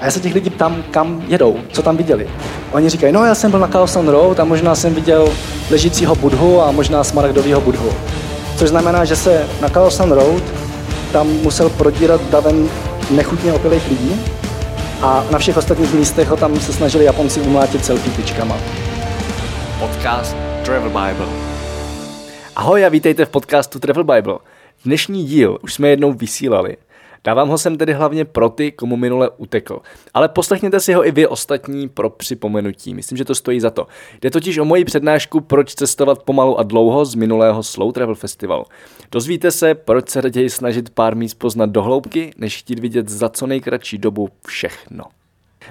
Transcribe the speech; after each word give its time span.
A 0.00 0.04
já 0.04 0.10
se 0.10 0.20
těch 0.20 0.34
lidí 0.34 0.50
ptám, 0.50 0.82
kam 0.90 1.24
jedou, 1.28 1.56
co 1.72 1.82
tam 1.82 1.96
viděli. 1.96 2.28
Oni 2.72 2.88
říkají, 2.88 3.12
no 3.12 3.24
já 3.24 3.34
jsem 3.34 3.50
byl 3.50 3.60
na 3.60 3.68
Carlson 3.68 4.08
Road 4.08 4.40
a 4.40 4.44
možná 4.44 4.74
jsem 4.74 4.94
viděl 4.94 5.32
ležícího 5.70 6.14
budhu 6.14 6.60
a 6.62 6.70
možná 6.70 7.04
smaragdového 7.04 7.60
budhu. 7.60 7.92
Což 8.56 8.68
znamená, 8.68 9.04
že 9.04 9.16
se 9.16 9.46
na 9.60 9.68
Carlson 9.68 10.12
Road 10.12 10.42
tam 11.12 11.28
musel 11.28 11.68
prodírat 11.68 12.30
davem 12.30 12.68
nechutně 13.10 13.52
opilých 13.52 13.88
lidí 13.90 14.20
a 15.02 15.24
na 15.30 15.38
všech 15.38 15.56
ostatních 15.56 15.94
místech 15.94 16.28
ho 16.28 16.36
tam 16.36 16.60
se 16.60 16.72
snažili 16.72 17.04
Japonci 17.04 17.40
umlátit 17.40 17.84
selfie 17.84 18.16
tyčkama. 18.16 18.58
Podcast 19.78 20.36
Travel 20.64 20.90
Bible. 20.90 21.26
Ahoj 22.56 22.86
a 22.86 22.88
vítejte 22.88 23.24
v 23.24 23.28
podcastu 23.28 23.78
Travel 23.78 24.04
Bible. 24.04 24.38
Dnešní 24.84 25.24
díl 25.24 25.58
už 25.62 25.74
jsme 25.74 25.88
jednou 25.88 26.12
vysílali. 26.12 26.76
Dávám 27.24 27.48
ho 27.48 27.58
sem 27.58 27.78
tedy 27.78 27.92
hlavně 27.92 28.24
pro 28.24 28.48
ty, 28.48 28.72
komu 28.72 28.96
minule 28.96 29.30
utekl. 29.36 29.80
Ale 30.14 30.28
poslechněte 30.28 30.80
si 30.80 30.92
ho 30.92 31.06
i 31.06 31.10
vy 31.10 31.26
ostatní 31.26 31.88
pro 31.88 32.10
připomenutí. 32.10 32.94
Myslím, 32.94 33.18
že 33.18 33.24
to 33.24 33.34
stojí 33.34 33.60
za 33.60 33.70
to. 33.70 33.86
Jde 34.22 34.30
totiž 34.30 34.58
o 34.58 34.64
moji 34.64 34.84
přednášku 34.84 35.40
Proč 35.40 35.74
cestovat 35.74 36.22
pomalu 36.22 36.58
a 36.58 36.62
dlouho 36.62 37.04
z 37.04 37.14
minulého 37.14 37.62
Slow 37.62 37.92
Travel 37.92 38.14
Festivalu. 38.14 38.64
Dozvíte 39.12 39.50
se, 39.50 39.74
proč 39.74 40.08
se 40.08 40.20
raději 40.20 40.50
snažit 40.50 40.90
pár 40.90 41.16
míst 41.16 41.34
poznat 41.34 41.70
do 41.70 41.82
hloubky, 41.82 42.32
než 42.36 42.58
chtít 42.58 42.78
vidět 42.78 43.08
za 43.08 43.28
co 43.28 43.46
nejkratší 43.46 43.98
dobu 43.98 44.28
všechno. 44.46 45.04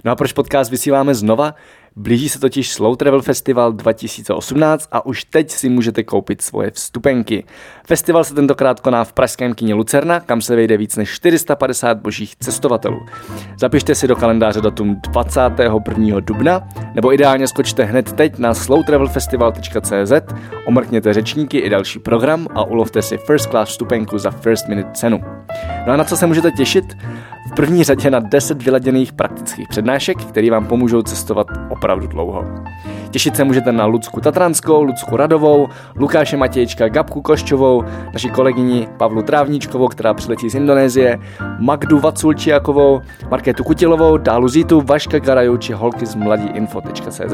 No 0.04 0.12
a 0.12 0.16
proč 0.16 0.34
podcast 0.34 0.72
vysíláme 0.72 1.16
znova? 1.16 1.56
Blíží 2.02 2.30
se 2.30 2.40
totiž 2.40 2.72
Slow 2.72 2.96
Travel 2.96 3.22
Festival 3.22 3.74
2018 3.74 4.88
a 4.92 5.06
už 5.06 5.24
teď 5.24 5.52
si 5.52 5.70
můžete 5.70 6.04
koupit 6.04 6.42
svoje 6.42 6.72
vstupenky. 6.72 7.44
Festival 7.88 8.24
se 8.24 8.34
tentokrát 8.34 8.80
koná 8.80 9.04
v 9.04 9.14
pražském 9.14 9.54
kině 9.54 9.74
Lucerna, 9.74 10.20
kam 10.20 10.42
se 10.42 10.56
vejde 10.56 10.78
víc 10.78 10.96
než 10.96 11.10
450 11.10 11.98
božích 11.98 12.36
cestovatelů. 12.36 13.00
Zapište 13.60 13.96
si 13.96 14.08
do 14.08 14.16
kalendáře 14.16 14.62
datum 14.62 15.02
21. 15.12 16.20
dubna, 16.20 16.68
nebo 16.96 17.14
ideálně 17.14 17.48
skočte 17.48 17.84
hned 17.84 18.12
teď 18.12 18.38
na 18.38 18.54
slowtravelfestival.cz, 18.54 20.34
omrkněte 20.66 21.14
řečníky 21.14 21.58
i 21.58 21.70
další 21.70 22.00
program 22.00 22.48
a 22.56 22.64
ulovte 22.64 23.02
si 23.02 23.18
first 23.18 23.50
class 23.50 23.70
vstupenku 23.70 24.18
za 24.18 24.32
first 24.32 24.68
minute 24.68 24.90
cenu. 24.94 25.20
No 25.88 25.94
a 25.94 25.98
na 25.98 26.04
co 26.04 26.18
se 26.18 26.28
můžete 26.28 26.52
těšit? 26.52 26.86
V 27.52 27.56
první 27.56 27.84
řadě 27.84 28.10
na 28.10 28.20
10 28.20 28.64
vyladěných 28.64 29.14
praktických 29.14 29.68
přednášek, 29.68 30.18
které 30.18 30.52
vám 30.52 30.68
pomůžou 30.68 31.02
cestovat 31.02 31.48
opravdu 31.70 31.89
dlouho. 31.96 32.46
Těšit 33.12 33.36
se 33.36 33.44
můžete 33.44 33.72
na 33.72 33.86
Lucku 33.86 34.22
Tatranskou, 34.22 34.84
Lucku 34.84 35.18
Radovou, 35.18 35.68
Lukáše 35.96 36.38
Matějčka, 36.38 36.88
Gabku 36.88 37.22
Koščovou, 37.22 37.84
naši 38.14 38.30
kolegyni 38.30 38.88
Pavlu 38.98 39.22
Trávníčkovou, 39.22 39.88
která 39.88 40.14
přiletí 40.14 40.50
z 40.50 40.56
Indonésie, 40.56 41.20
Magdu 41.60 42.00
Vaculčiakovou, 42.00 43.02
Markétu 43.32 43.64
Kutilovou, 43.64 44.18
Dálu 44.18 44.48
Zitu, 44.48 44.82
Vaška 44.82 45.20
Garaju 45.20 45.58
či 45.58 45.74
holky 45.74 46.06
z 46.06 46.16
mladíinfo.cz. 46.16 47.34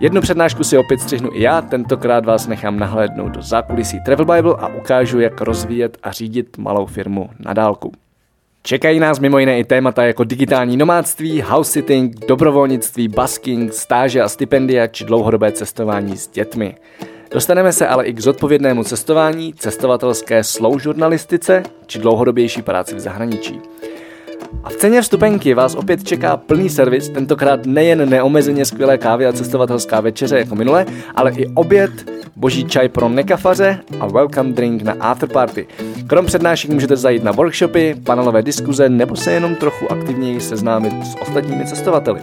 Jednu 0.00 0.20
přednášku 0.20 0.64
si 0.64 0.78
opět 0.78 1.00
střihnu 1.00 1.30
i 1.32 1.42
já, 1.42 1.62
tentokrát 1.62 2.24
vás 2.24 2.46
nechám 2.46 2.78
nahlédnout 2.78 3.32
do 3.32 3.42
zákulisí 3.42 4.00
Travel 4.04 4.26
Bible 4.26 4.54
a 4.58 4.68
ukážu, 4.68 5.20
jak 5.20 5.40
rozvíjet 5.40 5.98
a 6.02 6.12
řídit 6.12 6.58
malou 6.58 6.86
firmu 6.86 7.30
na 7.38 7.52
dálku. 7.52 7.92
Čekají 8.66 9.00
nás 9.00 9.18
mimo 9.18 9.38
jiné 9.38 9.58
i 9.58 9.64
témata 9.64 10.04
jako 10.04 10.24
digitální 10.24 10.76
nomádství, 10.76 11.42
house 11.42 11.72
sitting, 11.72 12.26
dobrovolnictví, 12.26 13.08
basking, 13.08 13.72
stáže 13.72 14.22
a 14.22 14.28
stipendia 14.28 14.86
či 14.86 15.04
dlouhodobé 15.04 15.52
cestování 15.52 16.16
s 16.16 16.28
dětmi. 16.28 16.74
Dostaneme 17.30 17.72
se 17.72 17.88
ale 17.88 18.06
i 18.06 18.12
k 18.12 18.20
zodpovědnému 18.20 18.84
cestování, 18.84 19.54
cestovatelské 19.54 20.44
slow 20.44 20.78
žurnalistice 20.78 21.62
či 21.86 21.98
dlouhodobější 21.98 22.62
práci 22.62 22.94
v 22.94 23.00
zahraničí. 23.00 23.60
A 24.64 24.68
v 24.68 24.72
ceně 24.76 25.02
vstupenky 25.02 25.54
vás 25.54 25.74
opět 25.74 26.04
čeká 26.04 26.36
plný 26.36 26.68
servis, 26.68 27.08
tentokrát 27.08 27.66
nejen 27.66 28.10
neomezeně 28.10 28.64
skvělé 28.64 28.98
kávy 28.98 29.26
a 29.26 29.32
cestovatelská 29.32 30.00
večeře 30.00 30.38
jako 30.38 30.54
minule, 30.54 30.86
ale 31.14 31.32
i 31.32 31.46
oběd, 31.46 31.90
boží 32.36 32.64
čaj 32.64 32.88
pro 32.88 33.08
nekafaře 33.08 33.78
a 34.00 34.06
welcome 34.06 34.52
drink 34.52 34.82
na 34.82 34.92
afterparty. 35.00 35.66
Krom 36.06 36.26
přednášek 36.26 36.70
můžete 36.70 36.96
zajít 36.96 37.24
na 37.24 37.32
workshopy, 37.32 37.94
panelové 38.04 38.42
diskuze 38.42 38.88
nebo 38.88 39.16
se 39.16 39.32
jenom 39.32 39.54
trochu 39.54 39.92
aktivněji 39.92 40.40
seznámit 40.40 40.92
s 41.06 41.16
ostatními 41.20 41.64
cestovateli. 41.66 42.20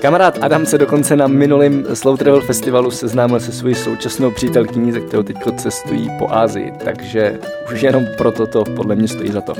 Kamarád 0.00 0.38
Adam 0.42 0.66
se 0.66 0.78
dokonce 0.78 1.16
na 1.16 1.26
minulém 1.26 1.84
Slow 1.94 2.18
Travel 2.18 2.40
Festivalu 2.40 2.90
seznámil 2.90 3.40
se 3.40 3.52
svojí 3.52 3.74
současnou 3.74 4.30
přítelkyní, 4.30 4.92
ze 4.92 5.00
kterou 5.00 5.22
teď 5.22 5.36
cestují 5.56 6.10
po 6.18 6.32
Ázii, 6.32 6.72
takže 6.84 7.38
už 7.72 7.82
jenom 7.82 8.04
proto 8.18 8.46
to 8.46 8.64
podle 8.64 8.96
mě 8.96 9.08
stojí 9.08 9.32
za 9.32 9.40
to. 9.40 9.54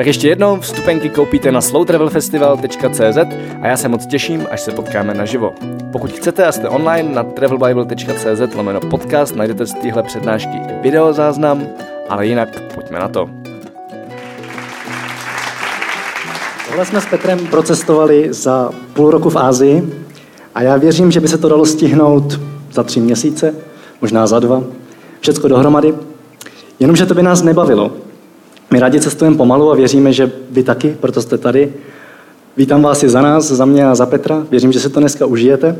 Tak 0.00 0.06
ještě 0.06 0.28
jednou 0.28 0.60
vstupenky 0.60 1.08
koupíte 1.08 1.52
na 1.52 1.60
slowtravelfestival.cz 1.60 3.18
a 3.62 3.66
já 3.66 3.76
se 3.76 3.88
moc 3.88 4.06
těším, 4.06 4.46
až 4.50 4.60
se 4.60 4.72
potkáme 4.72 5.14
naživo. 5.14 5.52
Pokud 5.92 6.12
chcete 6.12 6.46
a 6.46 6.52
jste 6.52 6.68
online 6.68 7.14
na 7.14 7.24
travelbible.cz 7.24 8.54
lomeno 8.54 8.80
podcast, 8.80 9.36
najdete 9.36 9.66
z 9.66 9.74
téhle 9.74 10.02
přednášky 10.02 10.56
i 10.56 10.82
videozáznam, 10.82 11.66
ale 12.08 12.26
jinak 12.26 12.60
pojďme 12.74 12.98
na 12.98 13.08
to. 13.08 13.30
Tohle 16.68 16.86
jsme 16.86 17.00
s 17.00 17.06
Petrem 17.06 17.46
procestovali 17.46 18.28
za 18.32 18.70
půl 18.92 19.10
roku 19.10 19.30
v 19.30 19.38
Ázii 19.38 19.94
a 20.54 20.62
já 20.62 20.76
věřím, 20.76 21.12
že 21.12 21.20
by 21.20 21.28
se 21.28 21.38
to 21.38 21.48
dalo 21.48 21.66
stihnout 21.66 22.40
za 22.72 22.82
tři 22.82 23.00
měsíce, 23.00 23.54
možná 24.00 24.26
za 24.26 24.40
dva, 24.40 24.62
všecko 25.20 25.48
dohromady. 25.48 25.94
Jenomže 26.78 27.06
to 27.06 27.14
by 27.14 27.22
nás 27.22 27.42
nebavilo. 27.42 28.09
My 28.72 28.80
rádi 28.80 29.00
cestujeme 29.00 29.36
pomalu 29.36 29.72
a 29.72 29.74
věříme, 29.74 30.12
že 30.12 30.32
vy 30.50 30.62
taky, 30.62 30.96
proto 31.00 31.22
jste 31.22 31.38
tady. 31.38 31.74
Vítám 32.56 32.82
vás 32.82 33.02
i 33.02 33.08
za 33.08 33.22
nás, 33.22 33.44
za 33.44 33.64
mě 33.64 33.86
a 33.86 33.94
za 33.94 34.06
Petra. 34.06 34.46
Věřím, 34.50 34.72
že 34.72 34.80
se 34.80 34.88
to 34.88 35.00
dneska 35.00 35.26
užijete. 35.26 35.76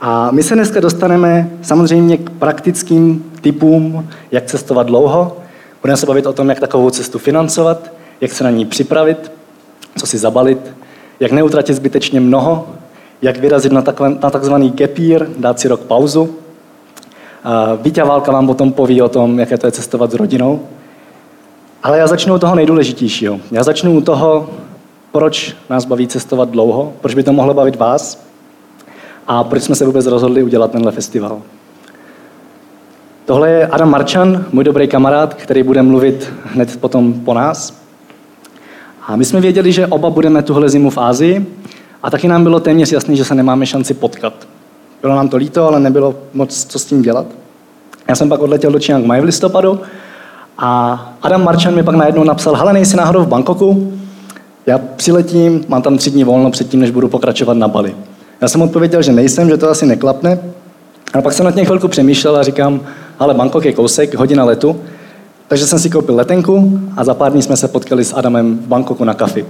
A 0.00 0.30
my 0.30 0.42
se 0.42 0.54
dneska 0.54 0.80
dostaneme 0.80 1.50
samozřejmě 1.62 2.16
k 2.16 2.30
praktickým 2.30 3.24
typům, 3.40 4.08
jak 4.32 4.46
cestovat 4.46 4.86
dlouho. 4.86 5.36
Budeme 5.82 5.96
se 5.96 6.06
bavit 6.06 6.26
o 6.26 6.32
tom, 6.32 6.48
jak 6.48 6.60
takovou 6.60 6.90
cestu 6.90 7.18
financovat, 7.18 7.92
jak 8.20 8.32
se 8.32 8.44
na 8.44 8.50
ní 8.50 8.64
připravit, 8.64 9.32
co 9.96 10.06
si 10.06 10.18
zabalit, 10.18 10.72
jak 11.20 11.32
neutratit 11.32 11.76
zbytečně 11.76 12.20
mnoho, 12.20 12.68
jak 13.22 13.38
vyrazit 13.38 13.72
na, 13.72 13.84
na 14.22 14.30
takzvaný 14.30 14.74
year, 14.98 15.26
dát 15.38 15.60
si 15.60 15.68
rok 15.68 15.80
pauzu. 15.80 16.36
Vítě 17.82 18.04
Válka 18.04 18.32
vám 18.32 18.46
potom 18.46 18.72
poví 18.72 19.02
o 19.02 19.08
tom, 19.08 19.38
jaké 19.38 19.58
to 19.58 19.66
je 19.66 19.72
cestovat 19.72 20.10
s 20.10 20.14
rodinou. 20.14 20.60
Ale 21.82 21.98
já 21.98 22.06
začnu 22.06 22.34
u 22.34 22.38
toho 22.38 22.54
nejdůležitějšího. 22.54 23.40
Já 23.50 23.62
začnu 23.62 23.96
u 23.96 24.00
toho, 24.00 24.50
proč 25.12 25.56
nás 25.70 25.84
baví 25.84 26.08
cestovat 26.08 26.50
dlouho, 26.50 26.92
proč 27.00 27.14
by 27.14 27.22
to 27.22 27.32
mohlo 27.32 27.54
bavit 27.54 27.76
vás 27.76 28.26
a 29.26 29.44
proč 29.44 29.62
jsme 29.62 29.74
se 29.74 29.86
vůbec 29.86 30.06
rozhodli 30.06 30.42
udělat 30.42 30.70
tenhle 30.70 30.92
festival. 30.92 31.42
Tohle 33.24 33.50
je 33.50 33.66
Adam 33.66 33.90
Marčan, 33.90 34.44
můj 34.52 34.64
dobrý 34.64 34.88
kamarád, 34.88 35.34
který 35.34 35.62
bude 35.62 35.82
mluvit 35.82 36.32
hned 36.44 36.80
potom 36.80 37.12
po 37.12 37.34
nás. 37.34 37.82
A 39.06 39.16
my 39.16 39.24
jsme 39.24 39.40
věděli, 39.40 39.72
že 39.72 39.86
oba 39.86 40.10
budeme 40.10 40.42
tuhle 40.42 40.68
zimu 40.68 40.90
v 40.90 40.98
Ázii 40.98 41.46
a 42.02 42.10
taky 42.10 42.28
nám 42.28 42.42
bylo 42.42 42.60
téměř 42.60 42.92
jasné, 42.92 43.16
že 43.16 43.24
se 43.24 43.34
nemáme 43.34 43.66
šanci 43.66 43.94
potkat. 43.94 44.48
Bylo 45.00 45.16
nám 45.16 45.28
to 45.28 45.36
líto, 45.36 45.66
ale 45.66 45.80
nebylo 45.80 46.14
moc 46.34 46.64
co 46.64 46.78
s 46.78 46.84
tím 46.84 47.02
dělat. 47.02 47.26
Já 48.08 48.14
jsem 48.14 48.28
pak 48.28 48.40
odletěl 48.40 48.72
do 48.72 48.80
Chiang 48.80 49.06
Mai 49.06 49.20
v 49.20 49.24
listopadu 49.24 49.80
a 50.58 51.12
Adam 51.22 51.44
Marčan 51.44 51.74
mi 51.74 51.82
pak 51.82 51.94
najednou 51.94 52.24
napsal, 52.24 52.54
hele, 52.54 52.72
nejsi 52.72 52.96
náhodou 52.96 53.22
v 53.22 53.28
Bangkoku? 53.28 53.92
Já 54.66 54.78
přiletím, 54.96 55.64
mám 55.68 55.82
tam 55.82 55.98
tři 55.98 56.10
dní 56.10 56.24
volno 56.24 56.50
předtím, 56.50 56.80
než 56.80 56.90
budu 56.90 57.08
pokračovat 57.08 57.54
na 57.54 57.68
Bali. 57.68 57.94
Já 58.40 58.48
jsem 58.48 58.62
odpověděl, 58.62 59.02
že 59.02 59.12
nejsem, 59.12 59.48
že 59.48 59.56
to 59.56 59.70
asi 59.70 59.86
neklapne. 59.86 60.38
A 61.14 61.22
pak 61.22 61.32
jsem 61.32 61.46
nad 61.46 61.54
tím 61.54 61.64
chvilku 61.64 61.88
přemýšlel 61.88 62.36
a 62.36 62.42
říkám, 62.42 62.80
ale 63.18 63.34
Bangkok 63.34 63.64
je 63.64 63.72
kousek, 63.72 64.14
hodina 64.14 64.44
letu. 64.44 64.80
Takže 65.48 65.66
jsem 65.66 65.78
si 65.78 65.90
koupil 65.90 66.16
letenku 66.16 66.80
a 66.96 67.04
za 67.04 67.14
pár 67.14 67.32
dní 67.32 67.42
jsme 67.42 67.56
se 67.56 67.68
potkali 67.68 68.04
s 68.04 68.14
Adamem 68.14 68.58
v 68.58 68.66
Bangkoku 68.66 69.04
na 69.04 69.14
kafi. 69.14 69.46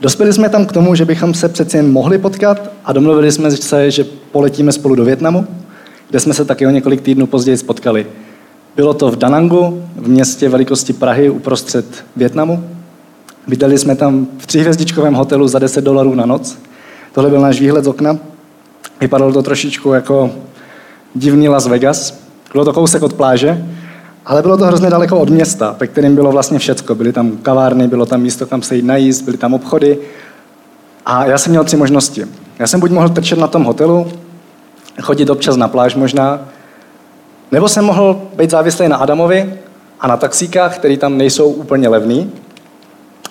Dospěli 0.00 0.32
jsme 0.32 0.48
tam 0.48 0.66
k 0.66 0.72
tomu, 0.72 0.94
že 0.94 1.04
bychom 1.04 1.34
se 1.34 1.48
přeci 1.48 1.76
jen 1.76 1.92
mohli 1.92 2.18
potkat 2.18 2.70
a 2.84 2.92
domluvili 2.92 3.32
jsme 3.32 3.50
se, 3.50 3.90
že 3.90 4.04
poletíme 4.32 4.72
spolu 4.72 4.94
do 4.94 5.04
Větnamu, 5.04 5.46
kde 6.10 6.20
jsme 6.20 6.34
se 6.34 6.44
taky 6.44 6.66
o 6.66 6.70
několik 6.70 7.00
týdnů 7.00 7.26
později 7.26 7.56
spotkali. 7.56 8.06
Bylo 8.76 8.94
to 8.94 9.10
v 9.10 9.16
Danangu, 9.16 9.82
v 9.96 10.08
městě 10.08 10.48
velikosti 10.48 10.92
Prahy 10.92 11.30
uprostřed 11.30 12.04
Větnamu. 12.16 12.64
Bydleli 13.46 13.78
jsme 13.78 13.96
tam 13.96 14.26
v 14.38 14.46
tříhvězdičkovém 14.46 15.14
hotelu 15.14 15.48
za 15.48 15.58
10 15.58 15.84
dolarů 15.84 16.14
na 16.14 16.26
noc. 16.26 16.58
Tohle 17.12 17.30
byl 17.30 17.40
náš 17.40 17.60
výhled 17.60 17.84
z 17.84 17.88
okna. 17.88 18.18
Vypadalo 19.00 19.32
to 19.32 19.42
trošičku 19.42 19.92
jako 19.92 20.30
divný 21.14 21.48
Las 21.48 21.66
Vegas. 21.66 22.20
Bylo 22.52 22.64
to 22.64 22.72
kousek 22.72 23.02
od 23.02 23.12
pláže, 23.12 23.66
ale 24.26 24.42
bylo 24.42 24.56
to 24.56 24.64
hrozně 24.64 24.90
daleko 24.90 25.18
od 25.18 25.30
města, 25.30 25.76
ve 25.80 25.86
kterém 25.86 26.14
bylo 26.14 26.32
vlastně 26.32 26.58
všecko. 26.58 26.94
Byly 26.94 27.12
tam 27.12 27.36
kavárny, 27.36 27.88
bylo 27.88 28.06
tam 28.06 28.20
místo, 28.20 28.46
kam 28.46 28.62
se 28.62 28.76
jít 28.76 28.84
najíst, 28.84 29.24
byly 29.24 29.36
tam 29.36 29.54
obchody. 29.54 29.98
A 31.06 31.26
já 31.26 31.38
jsem 31.38 31.50
měl 31.50 31.64
tři 31.64 31.76
možnosti. 31.76 32.26
Já 32.58 32.66
jsem 32.66 32.80
buď 32.80 32.90
mohl 32.90 33.08
trčet 33.08 33.38
na 33.38 33.46
tom 33.46 33.64
hotelu, 33.64 34.06
chodit 35.02 35.30
občas 35.30 35.56
na 35.56 35.68
pláž 35.68 35.94
možná, 35.94 36.40
nebo 37.52 37.68
jsem 37.68 37.84
mohl 37.84 38.20
být 38.36 38.50
závislý 38.50 38.88
na 38.88 38.96
Adamovi 38.96 39.54
a 40.00 40.08
na 40.08 40.16
taxíkách, 40.16 40.78
který 40.78 40.96
tam 40.96 41.18
nejsou 41.18 41.48
úplně 41.48 41.88
levný. 41.88 42.32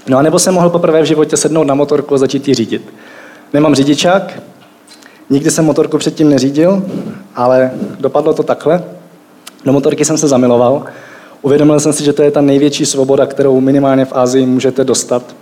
No 0.08 0.18
a 0.18 0.22
nebo 0.22 0.40
jsem 0.40 0.54
mohl 0.54 0.70
poprvé 0.70 1.02
v 1.02 1.06
životě 1.06 1.38
sednout 1.38 1.64
na 1.64 1.76
motorku 1.76 2.16
a 2.16 2.18
začít 2.18 2.48
ji 2.48 2.54
řídit. 2.54 2.94
Nemám 3.54 3.76
řidičák, 3.76 4.40
nikdy 5.30 5.52
jsem 5.52 5.66
motorku 5.66 5.98
předtím 5.98 6.30
neřídil, 6.30 6.84
ale 7.36 7.72
dopadlo 8.00 8.34
to 8.34 8.44
takhle. 8.44 8.84
Do 9.66 9.74
motorky 9.74 10.06
jsem 10.06 10.18
se 10.18 10.28
zamiloval. 10.28 10.84
Uvědomil 11.42 11.80
jsem 11.80 11.94
si, 11.94 12.04
že 12.04 12.14
to 12.14 12.24
je 12.24 12.32
ta 12.32 12.42
největší 12.42 12.86
svoboda, 12.86 13.26
kterou 13.26 13.62
minimálně 13.62 14.06
v 14.06 14.14
Ázii 14.14 14.46
můžete 14.46 14.84
dostat. 14.84 15.36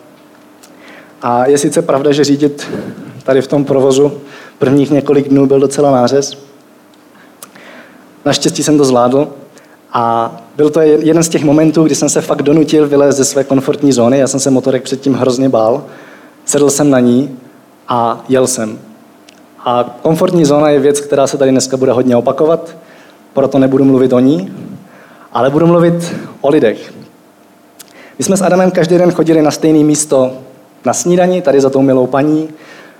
A 1.21 1.45
je 1.45 1.57
sice 1.57 1.81
pravda, 1.81 2.11
že 2.11 2.23
řídit 2.23 2.67
tady 3.23 3.41
v 3.41 3.47
tom 3.47 3.65
provozu 3.65 4.11
prvních 4.59 4.91
několik 4.91 5.27
dnů 5.27 5.47
byl 5.47 5.59
docela 5.59 5.91
nářez. 5.91 6.37
Naštěstí 8.27 8.63
jsem 8.63 8.77
to 8.77 8.85
zvládl 8.85 9.27
a 9.93 10.35
byl 10.57 10.69
to 10.69 10.81
jeden 10.81 11.23
z 11.23 11.29
těch 11.29 11.43
momentů, 11.43 11.83
kdy 11.83 11.95
jsem 11.95 12.09
se 12.09 12.21
fakt 12.21 12.41
donutil 12.41 12.87
vylézt 12.87 13.17
ze 13.17 13.25
své 13.25 13.43
komfortní 13.43 13.91
zóny. 13.91 14.17
Já 14.17 14.27
jsem 14.27 14.39
se 14.39 14.51
motorek 14.51 14.83
předtím 14.83 15.13
hrozně 15.13 15.49
bál. 15.49 15.83
Sedl 16.45 16.69
jsem 16.69 16.89
na 16.89 16.99
ní 16.99 17.37
a 17.87 18.25
jel 18.29 18.47
jsem. 18.47 18.79
A 19.65 19.97
komfortní 20.01 20.45
zóna 20.45 20.69
je 20.69 20.79
věc, 20.79 20.99
která 20.99 21.27
se 21.27 21.37
tady 21.37 21.51
dneska 21.51 21.77
bude 21.77 21.91
hodně 21.91 22.15
opakovat, 22.15 22.75
proto 23.33 23.59
nebudu 23.59 23.85
mluvit 23.85 24.13
o 24.13 24.19
ní, 24.19 24.53
ale 25.33 25.49
budu 25.49 25.67
mluvit 25.67 26.15
o 26.41 26.49
lidech. 26.49 26.93
My 28.17 28.23
jsme 28.23 28.37
s 28.37 28.41
Adamem 28.41 28.71
každý 28.71 28.97
den 28.97 29.11
chodili 29.11 29.41
na 29.41 29.51
stejné 29.51 29.83
místo 29.83 30.31
na 30.85 30.93
snídani, 30.93 31.41
tady 31.41 31.61
za 31.61 31.69
tou 31.69 31.81
milou 31.81 32.07
paní, 32.07 32.49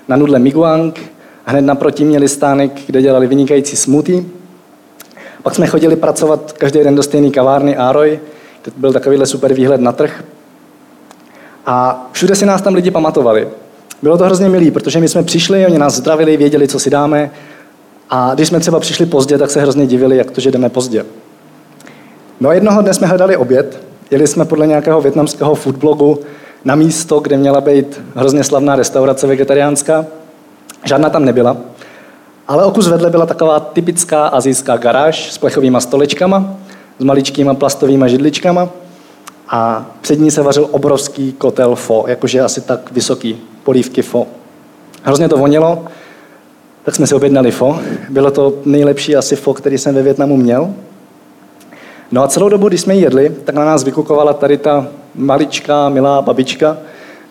na 0.07 0.15
nudle 0.15 0.39
Miguang. 0.39 0.99
Hned 1.45 1.61
naproti 1.61 2.05
měli 2.05 2.27
stánek, 2.27 2.71
kde 2.85 3.01
dělali 3.01 3.27
vynikající 3.27 3.75
smoothie. 3.75 4.36
Pak 5.43 5.55
jsme 5.55 5.67
chodili 5.67 5.95
pracovat 5.95 6.51
každý 6.51 6.79
den 6.79 6.95
do 6.95 7.03
stejné 7.03 7.29
kavárny 7.29 7.77
Aroy, 7.77 8.19
to 8.61 8.71
byl 8.77 8.93
takovýhle 8.93 9.25
super 9.25 9.53
výhled 9.53 9.81
na 9.81 9.91
trh. 9.91 10.23
A 11.65 12.07
všude 12.11 12.35
si 12.35 12.45
nás 12.45 12.61
tam 12.61 12.73
lidi 12.73 12.91
pamatovali. 12.91 13.47
Bylo 14.01 14.17
to 14.17 14.25
hrozně 14.25 14.49
milý, 14.49 14.71
protože 14.71 14.99
my 14.99 15.07
jsme 15.07 15.23
přišli, 15.23 15.65
oni 15.65 15.77
nás 15.77 15.93
zdravili, 15.93 16.37
věděli, 16.37 16.67
co 16.67 16.79
si 16.79 16.89
dáme. 16.89 17.31
A 18.09 18.33
když 18.33 18.47
jsme 18.47 18.59
třeba 18.59 18.79
přišli 18.79 19.05
pozdě, 19.05 19.37
tak 19.37 19.51
se 19.51 19.61
hrozně 19.61 19.87
divili, 19.87 20.17
jak 20.17 20.31
to, 20.31 20.41
že 20.41 20.51
jdeme 20.51 20.69
pozdě. 20.69 21.05
No 22.39 22.49
a 22.49 22.53
jednoho 22.53 22.81
dne 22.81 22.93
jsme 22.93 23.07
hledali 23.07 23.37
oběd. 23.37 23.81
Jeli 24.11 24.27
jsme 24.27 24.45
podle 24.45 24.67
nějakého 24.67 25.01
větnamského 25.01 25.55
foodblogu 25.55 26.19
na 26.65 26.75
místo, 26.75 27.19
kde 27.19 27.37
měla 27.37 27.61
být 27.61 28.01
hrozně 28.15 28.43
slavná 28.43 28.75
restaurace 28.75 29.27
vegetariánská. 29.27 30.05
Žádná 30.85 31.09
tam 31.09 31.25
nebyla. 31.25 31.57
Ale 32.47 32.65
o 32.65 32.71
kus 32.71 32.87
vedle 32.87 33.09
byla 33.09 33.25
taková 33.25 33.59
typická 33.59 34.27
azijská 34.27 34.77
garáž 34.77 35.31
s 35.31 35.37
plechovými 35.37 35.77
stoličkama, 35.79 36.55
s 36.99 37.03
maličkýma 37.03 37.53
plastovými 37.53 38.09
židličkama 38.09 38.69
a 39.49 39.85
před 40.01 40.19
ní 40.19 40.31
se 40.31 40.41
vařil 40.41 40.67
obrovský 40.71 41.31
kotel 41.33 41.75
fo, 41.75 42.05
jakože 42.07 42.41
asi 42.41 42.61
tak 42.61 42.91
vysoký, 42.91 43.41
polívky 43.63 44.01
fo. 44.01 44.27
Hrozně 45.03 45.29
to 45.29 45.37
vonilo, 45.37 45.85
tak 46.83 46.95
jsme 46.95 47.07
si 47.07 47.15
objednali 47.15 47.51
fo. 47.51 47.79
Bylo 48.09 48.31
to 48.31 48.53
nejlepší 48.65 49.15
asi 49.15 49.35
fo, 49.35 49.53
který 49.53 49.77
jsem 49.77 49.95
ve 49.95 50.01
Větnamu 50.01 50.37
měl. 50.37 50.73
No 52.11 52.23
a 52.23 52.27
celou 52.27 52.49
dobu, 52.49 52.67
když 52.67 52.81
jsme 52.81 52.95
jedli, 52.95 53.29
tak 53.43 53.55
na 53.55 53.65
nás 53.65 53.83
vykukovala 53.83 54.33
tady 54.33 54.57
ta 54.57 54.87
maličká, 55.15 55.89
milá 55.89 56.21
babička. 56.21 56.77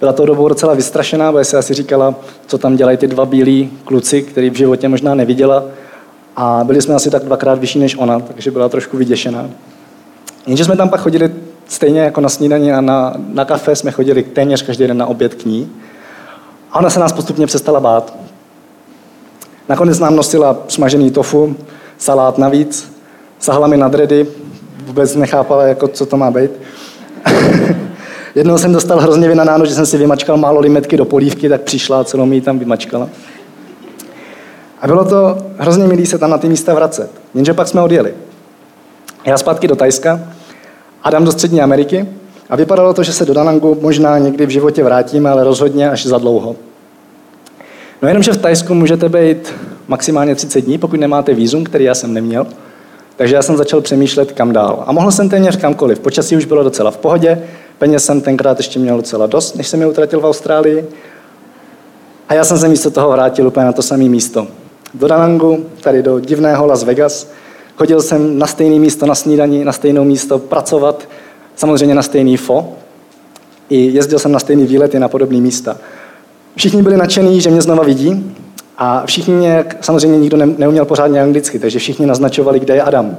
Byla 0.00 0.12
to 0.12 0.26
dobu 0.26 0.48
docela 0.48 0.75
vystrašená, 0.75 1.32
protože 1.32 1.44
si 1.44 1.56
asi 1.56 1.75
říkala, 1.75 2.14
co 2.46 2.58
tam 2.58 2.76
dělají 2.76 2.96
ty 2.96 3.06
dva 3.06 3.26
bílí 3.26 3.70
kluci, 3.84 4.22
který 4.22 4.50
v 4.50 4.54
životě 4.54 4.88
možná 4.88 5.14
neviděla. 5.14 5.64
A 6.37 6.60
byli 6.64 6.82
jsme 6.82 6.94
asi 6.94 7.10
tak 7.10 7.25
dvakrát 7.25 7.58
vyšší 7.58 7.78
než 7.78 7.96
ona, 7.96 8.20
takže 8.20 8.50
byla 8.50 8.69
trošku 8.69 8.96
vyděšená. 8.96 9.50
Jenže 10.46 10.64
jsme 10.64 10.76
tam 10.76 10.88
pak 10.88 11.00
chodili 11.00 11.31
stejně 11.69 12.00
jako 12.00 12.20
na 12.20 12.28
snídaní 12.28 12.72
a 12.72 12.81
na, 12.81 13.14
na 13.32 13.44
kafe 13.44 13.76
jsme 13.76 13.90
chodili 13.90 14.22
téměř 14.22 14.62
každý 14.62 14.87
den 14.87 14.98
na 14.98 15.06
oběd 15.06 15.34
k 15.34 15.44
ní. 15.44 15.72
A 16.72 16.78
ona 16.78 16.90
se 16.90 17.00
nás 17.00 17.12
postupně 17.12 17.46
přestala 17.46 17.81
bát. 17.81 18.14
Nakonec 19.69 19.99
nám 19.99 20.16
nosila 20.16 20.56
smažený 20.69 21.10
tofu, 21.10 21.56
salát 21.99 22.38
navíc, 22.38 22.92
sahala 23.38 23.66
mi 23.66 23.76
na 23.76 23.88
dredy, 23.88 24.26
vůbec 24.84 25.14
nechápala, 25.14 25.62
jako, 25.62 25.88
co 25.88 26.06
to 26.06 26.16
má 26.16 26.31
být. 26.31 26.50
Jednou 28.36 28.58
jsem 28.58 28.72
dostal 28.72 29.00
hrozně 29.00 29.28
vynanáno, 29.28 29.66
že 29.66 29.74
jsem 29.74 29.86
si 29.86 29.98
vymačkal 29.98 30.36
málo 30.36 30.60
limetky 30.60 30.96
do 30.96 31.04
polívky, 31.04 31.48
tak 31.48 31.60
přišla 31.60 32.00
a 32.00 32.04
celou 32.04 32.26
mi 32.26 32.34
ji 32.34 32.40
tam 32.40 32.58
vymačkala. 32.58 33.08
A 34.80 34.86
bylo 34.86 35.04
to 35.04 35.38
hrozně 35.58 35.86
milé 35.86 36.06
se 36.06 36.18
tam 36.18 36.30
na 36.30 36.38
ty 36.38 36.48
místa 36.48 36.74
vracet. 36.74 37.10
Jenže 37.34 37.54
pak 37.54 37.68
jsme 37.68 37.82
odjeli. 37.82 38.14
Já 39.24 39.38
zpátky 39.38 39.68
do 39.68 39.76
Tajska, 39.76 40.20
Adam 41.02 41.24
do 41.24 41.32
Střední 41.32 41.62
Ameriky 41.62 42.08
a 42.50 42.56
vypadalo 42.56 42.94
to, 42.94 43.02
že 43.02 43.12
se 43.12 43.24
do 43.24 43.34
Danangu 43.34 43.78
možná 43.80 44.18
někdy 44.18 44.46
v 44.46 44.50
životě 44.50 44.84
vrátíme, 44.84 45.30
ale 45.30 45.44
rozhodně 45.44 45.90
až 45.90 46.06
za 46.06 46.18
dlouho. 46.18 46.56
No 48.02 48.08
jenomže 48.08 48.32
v 48.32 48.42
Tajsku 48.42 48.74
můžete 48.74 49.08
být 49.08 49.54
maximálně 49.88 50.34
30 50.34 50.60
dní, 50.60 50.78
pokud 50.78 51.00
nemáte 51.00 51.34
výzum, 51.34 51.64
který 51.64 51.84
já 51.84 51.94
jsem 51.94 52.14
neměl. 52.14 52.46
Takže 53.16 53.34
já 53.34 53.42
jsem 53.42 53.56
začal 53.56 53.80
přemýšlet, 53.80 54.32
kam 54.32 54.52
dál. 54.52 54.84
A 54.86 54.92
mohl 54.92 55.12
jsem 55.12 55.28
téměř 55.28 55.56
kamkoliv. 55.56 55.98
Počasí 55.98 56.36
už 56.36 56.44
bylo 56.44 56.62
docela 56.62 56.90
v 56.90 56.96
pohodě, 56.96 57.42
peněz 57.78 58.05
jsem 58.05 58.20
tenkrát 58.20 58.58
ještě 58.58 58.78
měl 58.78 58.96
docela 58.96 59.26
dost, 59.26 59.56
než 59.56 59.69
jsem 59.69 59.81
je 59.81 59.87
utratil 59.87 60.20
v 60.20 60.26
Austrálii. 60.26 60.84
A 62.28 62.34
já 62.34 62.44
jsem 62.44 62.58
se 62.58 62.69
místo 62.69 62.90
toho 62.90 63.11
vrátil 63.11 63.46
úplně 63.46 63.67
na 63.67 63.73
to 63.73 63.82
samé 63.82 64.05
místo. 64.05 64.46
Do 64.94 65.08
Danangu, 65.08 65.67
tady 65.81 66.02
do 66.02 66.20
divného 66.20 66.67
Las 66.67 66.84
Vegas. 66.84 67.31
Chodil 67.76 68.02
jsem 68.02 68.38
na 68.38 68.46
stejné 68.46 68.78
místo 68.78 69.06
na 69.06 69.14
snídaní, 69.14 69.64
na 69.64 69.73
stejné 69.73 70.00
místo 70.00 70.38
pracovat, 70.38 71.08
samozřejmě 71.56 71.94
na 71.94 72.02
stejný 72.02 72.37
fo. 72.37 72.73
I 73.69 73.76
jezdil 73.76 74.19
jsem 74.19 74.32
na 74.32 74.38
stejný 74.38 74.67
výlety 74.67 74.99
na 74.99 75.08
podobné 75.08 75.40
místa. 75.40 75.76
Všichni 76.56 76.82
byli 76.82 76.96
nadšení, 76.96 77.40
že 77.40 77.50
mě 77.50 77.62
znova 77.62 77.84
vidí, 77.84 78.34
a 78.78 79.06
všichni 79.06 79.34
mě, 79.34 79.64
samozřejmě 79.81 80.19
nikdo 80.19 80.37
neuměl 80.37 80.84
pořádně 80.84 81.23
anglicky, 81.23 81.58
takže 81.58 81.78
všichni 81.78 82.06
naznačovali, 82.06 82.61
kde 82.61 82.75
je 82.75 82.82
Adam. 82.82 83.19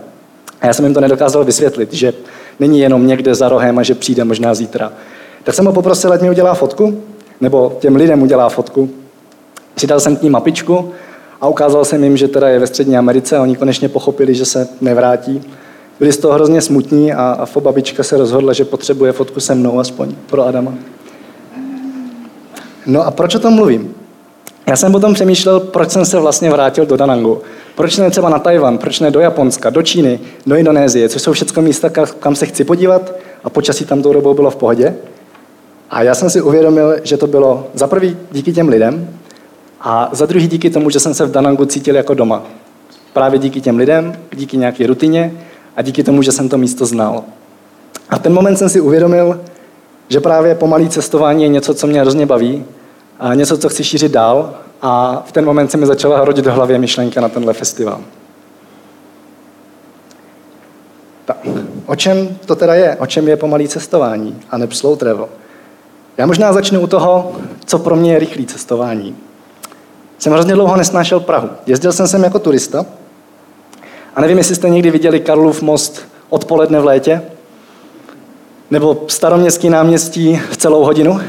A 0.62 0.68
já 0.68 0.74
jsem 0.74 0.86
jim 0.86 0.94
to 0.94 1.02
nedokázal 1.02 1.44
vysvětlit, 1.44 1.94
že 1.94 2.14
není 2.60 2.80
jenom 2.80 3.08
někde 3.08 3.36
za 3.36 3.50
rohem 3.50 3.80
a 3.80 3.84
že 3.84 3.96
přijde 3.96 4.24
možná 4.24 4.54
zítra. 4.54 4.92
Tak 5.44 5.56
jsem 5.56 5.66
ho 5.66 5.74
poprosil, 5.74 6.14
ať 6.14 6.22
mi 6.22 6.30
udělá 6.30 6.54
fotku, 6.54 7.02
nebo 7.42 7.78
těm 7.80 7.96
lidem 7.96 8.22
udělá 8.22 8.50
fotku. 8.50 8.90
Přidal 9.76 10.00
jsem 10.00 10.16
k 10.16 10.22
ní 10.22 10.30
mapičku 10.30 10.92
a 11.42 11.48
ukázal 11.48 11.86
jsem 11.86 12.04
jim, 12.04 12.18
že 12.18 12.28
teda 12.28 12.50
je 12.50 12.60
ve 12.60 12.68
Střední 12.68 12.98
Americe 12.98 13.38
a 13.38 13.42
oni 13.42 13.56
konečně 13.56 13.90
pochopili, 13.90 14.36
že 14.36 14.46
se 14.46 14.68
nevrátí. 14.82 15.42
Byli 16.00 16.12
z 16.12 16.18
toho 16.18 16.34
hrozně 16.34 16.62
smutní 16.62 17.14
a, 17.14 17.36
a 17.40 17.46
fo 17.46 17.62
babička 17.62 18.04
se 18.04 18.18
rozhodla, 18.18 18.54
že 18.54 18.66
potřebuje 18.66 19.12
fotku 19.12 19.40
se 19.40 19.56
mnou 19.56 19.80
aspoň 19.80 20.16
pro 20.30 20.46
Adama. 20.46 20.74
No 22.86 23.02
a 23.06 23.12
proč 23.12 23.36
o 23.36 23.40
tom 23.40 23.54
mluvím? 23.54 23.96
Já 24.68 24.76
jsem 24.76 24.92
potom 24.92 25.14
přemýšlel, 25.14 25.60
proč 25.60 25.92
jsem 25.92 26.06
se 26.06 26.20
vlastně 26.20 26.50
vrátil 26.50 26.86
do 26.86 26.98
Danangu. 26.98 27.42
Proč 27.78 27.98
ne 27.98 28.10
třeba 28.12 28.30
na 28.30 28.40
Tajvan, 28.40 28.78
proč 28.78 29.00
ne 29.00 29.12
do 29.12 29.20
Japonska, 29.20 29.70
do 29.70 29.82
Číny, 29.82 30.20
do 30.46 30.56
Indonésie, 30.56 31.10
což 31.10 31.22
jsou 31.22 31.34
všechno 31.34 31.62
místa, 31.62 31.90
kam 32.20 32.36
se 32.36 32.46
chci 32.46 32.64
podívat 32.64 33.12
a 33.44 33.50
počasí 33.50 33.86
tam 33.86 34.02
tou 34.02 34.14
dobou 34.14 34.34
bylo 34.34 34.52
v 34.52 34.56
pohodě. 34.56 34.96
A 35.90 36.04
já 36.04 36.16
jsem 36.16 36.30
si 36.30 36.42
uvědomil, 36.42 36.96
že 37.04 37.18
to 37.18 37.28
bylo 37.28 37.68
za 37.74 37.88
prvý 37.88 38.18
díky 38.32 38.54
těm 38.54 38.70
lidem 38.70 39.10
a 39.82 40.10
za 40.12 40.26
druhý 40.26 40.48
díky 40.48 40.70
tomu, 40.70 40.90
že 40.90 41.00
jsem 41.00 41.14
se 41.14 41.26
v 41.26 41.32
Danangu 41.32 41.66
cítil 41.66 41.96
jako 41.96 42.14
doma. 42.14 42.44
Právě 43.14 43.40
díky 43.40 43.62
těm 43.62 43.78
lidem, 43.78 44.14
díky 44.36 44.58
nějaké 44.58 44.88
rutině 44.88 45.34
a 45.76 45.82
díky 45.82 46.04
tomu, 46.04 46.22
že 46.22 46.32
jsem 46.32 46.50
to 46.50 46.58
místo 46.58 46.86
znal. 46.86 47.24
A 48.10 48.16
v 48.16 48.22
ten 48.22 48.34
moment 48.34 48.58
jsem 48.58 48.70
si 48.70 48.82
uvědomil, 48.82 49.42
že 50.10 50.20
právě 50.20 50.56
pomalý 50.56 50.90
cestování 50.90 51.44
je 51.44 51.50
něco, 51.50 51.74
co 51.74 51.88
mě 51.88 52.02
hrozně 52.02 52.26
baví 52.26 52.66
a 53.20 53.34
něco, 53.34 53.58
co 53.58 53.70
chci 53.70 53.84
šířit 53.84 54.12
dál 54.12 54.56
a 54.82 55.24
v 55.28 55.32
ten 55.32 55.46
moment 55.46 55.72
se 55.72 55.78
mi 55.78 55.86
začala 55.86 56.26
rodit 56.26 56.46
do 56.46 56.54
hlavě 56.54 56.80
myšlenka 56.80 57.22
na 57.22 57.30
tenhle 57.30 57.54
festival. 57.54 58.02
Tak, 61.26 61.38
o 61.86 61.96
čem 61.96 62.38
to 62.46 62.56
teda 62.56 62.74
je? 62.74 62.96
O 62.96 63.06
čem 63.06 63.28
je 63.28 63.38
pomalý 63.38 63.68
cestování 63.68 64.42
a 64.50 64.58
ne 64.58 64.68
slow 64.72 64.98
travel? 64.98 65.30
Já 66.18 66.26
možná 66.26 66.54
začnu 66.54 66.82
u 66.82 66.88
toho, 66.88 67.36
co 67.66 67.80
pro 67.80 67.96
mě 67.96 68.14
je 68.14 68.20
rychlý 68.20 68.46
cestování. 68.46 69.16
Jsem 70.18 70.34
hrozně 70.34 70.54
dlouho 70.54 70.78
nesnášel 70.78 71.20
Prahu. 71.20 71.50
Jezdil 71.66 71.92
jsem 71.92 72.08
sem 72.08 72.24
jako 72.24 72.40
turista 72.40 72.86
a 74.16 74.22
nevím, 74.22 74.38
jestli 74.38 74.56
jste 74.56 74.70
někdy 74.70 74.92
viděli 74.92 75.20
Karlův 75.20 75.62
most 75.62 76.02
odpoledne 76.30 76.80
v 76.80 76.86
létě, 76.86 77.22
nebo 78.72 79.06
staroměstský 79.08 79.70
náměstí 79.70 80.42
v 80.52 80.58
celou 80.58 80.84
hodinu. 80.84 81.20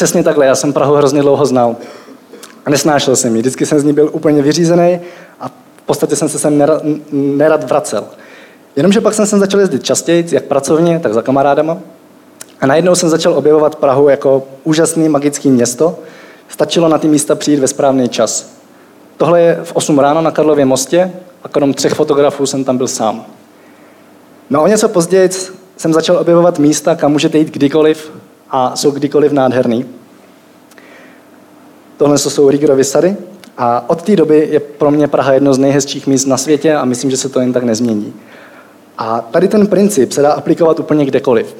Přesně 0.00 0.22
takhle, 0.22 0.46
já 0.46 0.54
jsem 0.54 0.72
Prahu 0.72 0.94
hrozně 0.94 1.22
dlouho 1.22 1.46
znal. 1.46 1.76
A 2.66 2.70
nesnášel 2.70 3.16
jsem 3.16 3.36
ji. 3.36 3.42
Vždycky 3.42 3.66
jsem 3.66 3.80
z 3.80 3.84
ní 3.84 3.92
byl 3.92 4.10
úplně 4.12 4.42
vyřízený 4.42 5.00
a 5.40 5.48
v 5.48 5.82
podstatě 5.86 6.16
jsem 6.16 6.28
se 6.28 6.38
sem 6.38 6.58
nerad, 6.58 6.82
nerad 7.12 7.64
vracel. 7.64 8.04
Jenomže 8.76 9.00
pak 9.00 9.14
jsem 9.14 9.26
sem 9.26 9.38
začal 9.38 9.60
jezdit 9.60 9.84
častěji, 9.84 10.26
jak 10.32 10.44
pracovně, 10.44 10.98
tak 10.98 11.14
za 11.14 11.22
kamarádama. 11.22 11.78
A 12.60 12.66
najednou 12.66 12.94
jsem 12.94 13.08
začal 13.08 13.34
objevovat 13.34 13.76
Prahu 13.76 14.08
jako 14.08 14.42
úžasný 14.64 15.08
magický 15.08 15.50
město. 15.50 15.98
Stačilo 16.48 16.88
na 16.88 16.98
ty 16.98 17.08
místa 17.08 17.34
přijít 17.34 17.60
ve 17.60 17.68
správný 17.68 18.08
čas. 18.08 18.50
Tohle 19.16 19.40
je 19.40 19.60
v 19.64 19.72
8 19.72 19.98
ráno 19.98 20.22
na 20.22 20.30
Karlově 20.30 20.64
mostě 20.64 21.12
a 21.44 21.48
krom 21.48 21.74
třech 21.74 21.92
fotografů 21.92 22.46
jsem 22.46 22.64
tam 22.64 22.76
byl 22.76 22.88
sám. 22.88 23.24
No 24.50 24.62
o 24.62 24.66
něco 24.66 24.88
později 24.88 25.30
jsem 25.76 25.92
začal 25.92 26.16
objevovat 26.16 26.58
místa, 26.58 26.96
kam 26.96 27.12
můžete 27.12 27.38
jít 27.38 27.50
kdykoliv 27.50 28.10
a 28.50 28.76
jsou 28.76 28.90
kdykoliv 28.90 29.32
nádherný. 29.32 29.84
Tohle 31.96 32.18
jsou 32.18 32.50
Rigerovy 32.50 32.84
sady 32.84 33.16
a 33.58 33.90
od 33.90 34.02
té 34.02 34.16
doby 34.16 34.48
je 34.50 34.60
pro 34.60 34.90
mě 34.90 35.08
Praha 35.08 35.32
jedno 35.32 35.54
z 35.54 35.58
nejhezčích 35.58 36.06
míst 36.06 36.26
na 36.26 36.36
světě 36.36 36.74
a 36.74 36.84
myslím, 36.84 37.10
že 37.10 37.16
se 37.16 37.28
to 37.28 37.40
jen 37.40 37.52
tak 37.52 37.62
nezmění. 37.62 38.14
A 38.98 39.20
tady 39.20 39.48
ten 39.48 39.66
princip 39.66 40.12
se 40.12 40.22
dá 40.22 40.32
aplikovat 40.32 40.80
úplně 40.80 41.04
kdekoliv. 41.04 41.56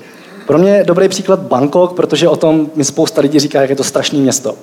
Pro 0.47 0.59
mě 0.59 0.71
je 0.71 0.85
dobrý 0.85 1.09
příklad 1.09 1.41
Bangkok, 1.41 1.93
protože 1.93 2.29
o 2.29 2.37
tom 2.37 2.71
mi 2.75 2.85
spousta 2.85 3.21
lidí 3.21 3.39
říká, 3.39 3.61
jak 3.61 3.71
je 3.71 3.77
to 3.77 3.85
strašné 3.85 4.19
město. 4.19 4.55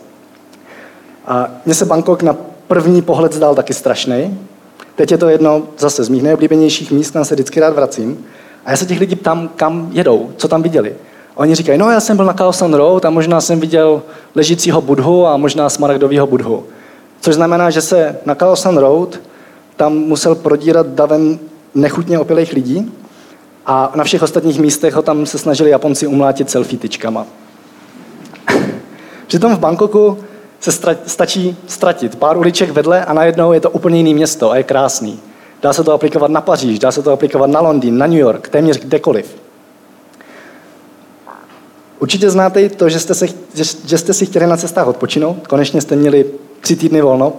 A 1.26 1.50
mně 1.66 1.76
se 1.76 1.86
Bangkok 1.86 2.24
na 2.24 2.36
první 2.68 3.02
pohled 3.02 3.34
zdál 3.34 3.56
taky 3.56 3.74
strašný. 3.74 4.40
Teď 4.96 5.12
je 5.12 5.18
to 5.18 5.30
jedno 5.30 5.64
zase 5.78 6.04
z 6.04 6.10
mých 6.10 6.24
nejoblíbenějších 6.24 6.92
míst, 6.92 7.12
kam 7.12 7.26
se 7.26 7.36
vždycky 7.36 7.60
rád 7.60 7.76
vracím. 7.76 8.26
A 8.66 8.72
já 8.72 8.78
se 8.78 8.86
těch 8.86 9.00
lidí 9.00 9.16
ptám, 9.16 9.50
kam 9.56 9.90
jedou, 9.92 10.32
co 10.38 10.48
tam 10.48 10.64
viděli. 10.64 10.96
Oni 11.38 11.56
říkají, 11.56 11.78
no 11.78 11.92
já 11.92 12.00
jsem 12.00 12.18
byl 12.18 12.26
na 12.26 12.34
Kaosan 12.34 12.74
Road 12.74 13.06
a 13.06 13.10
možná 13.10 13.42
jsem 13.42 13.60
viděl 13.60 14.02
ležícího 14.36 14.82
budhu 14.82 15.28
a 15.28 15.38
možná 15.38 15.70
smaragdového 15.70 16.28
budhu. 16.28 16.64
Což 17.22 17.36
znamená, 17.36 17.70
že 17.70 17.82
se 17.82 18.18
na 18.26 18.36
Kaosan 18.36 18.78
Road 18.78 19.20
tam 19.76 19.94
musel 19.94 20.36
prodírat 20.36 20.88
davem 20.88 21.40
nechutně 21.76 22.20
opilých 22.20 22.54
lidí 22.54 22.92
a 23.66 23.92
na 23.96 24.04
všech 24.04 24.22
ostatních 24.22 24.60
místech 24.60 24.94
ho 24.94 25.02
tam 25.02 25.26
se 25.26 25.38
snažili 25.38 25.70
Japonci 25.70 26.08
umlátit 26.08 26.50
selfie 26.50 26.80
tyčkama. 26.80 27.26
Přitom 29.28 29.56
v 29.56 29.60
Bangkoku 29.60 30.18
se 30.60 30.72
stačí 31.06 31.58
ztratit 31.68 32.16
pár 32.16 32.38
uliček 32.38 32.72
vedle 32.72 33.06
a 33.06 33.14
najednou 33.14 33.54
je 33.54 33.60
to 33.60 33.70
úplně 33.70 33.98
jiný 33.98 34.14
město 34.14 34.52
a 34.52 34.58
je 34.58 34.64
krásný. 34.64 35.20
Dá 35.62 35.74
se 35.74 35.84
to 35.84 35.94
aplikovat 35.94 36.32
na 36.32 36.42
Paříž, 36.42 36.80
dá 36.80 36.92
se 36.92 37.02
to 37.02 37.12
aplikovat 37.12 37.50
na 37.50 37.62
Londýn, 37.62 37.98
na 37.98 38.08
New 38.08 38.20
York, 38.20 38.50
téměř 38.50 38.78
kdekoliv. 38.80 39.47
Určitě 42.00 42.30
znáte 42.30 42.62
i 42.62 42.70
to, 42.70 42.90
že 42.90 43.00
jste, 43.00 43.16
se, 43.16 43.26
že 43.86 43.98
jste 43.98 44.14
si 44.14 44.26
chtěli 44.26 44.48
na 44.48 44.58
cestách 44.58 44.88
odpočinout, 44.88 45.48
konečně 45.48 45.82
jste 45.82 45.96
měli 45.96 46.26
tři 46.62 46.76
týdny 46.76 47.02
volno, 47.02 47.34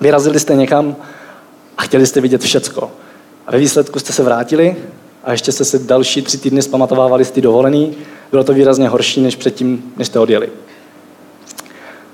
vyrazili 0.00 0.40
jste 0.40 0.54
někam 0.54 0.96
a 1.78 1.82
chtěli 1.82 2.06
jste 2.06 2.20
vidět 2.20 2.42
všecko. 2.42 2.90
A 3.46 3.52
ve 3.52 3.58
výsledku 3.58 3.98
jste 3.98 4.12
se 4.12 4.22
vrátili 4.22 4.76
a 5.24 5.32
ještě 5.32 5.52
jste 5.52 5.64
se 5.64 5.78
další 5.78 6.22
tři 6.22 6.38
týdny 6.38 6.62
zpamatovávali 6.62 7.24
z 7.24 7.30
ty 7.30 7.40
dovolený. 7.40 7.94
Bylo 8.30 8.44
to 8.44 8.52
výrazně 8.54 8.88
horší, 8.88 9.20
než 9.20 9.36
předtím, 9.36 9.92
než 9.96 10.06
jste 10.06 10.18
odjeli. 10.18 10.48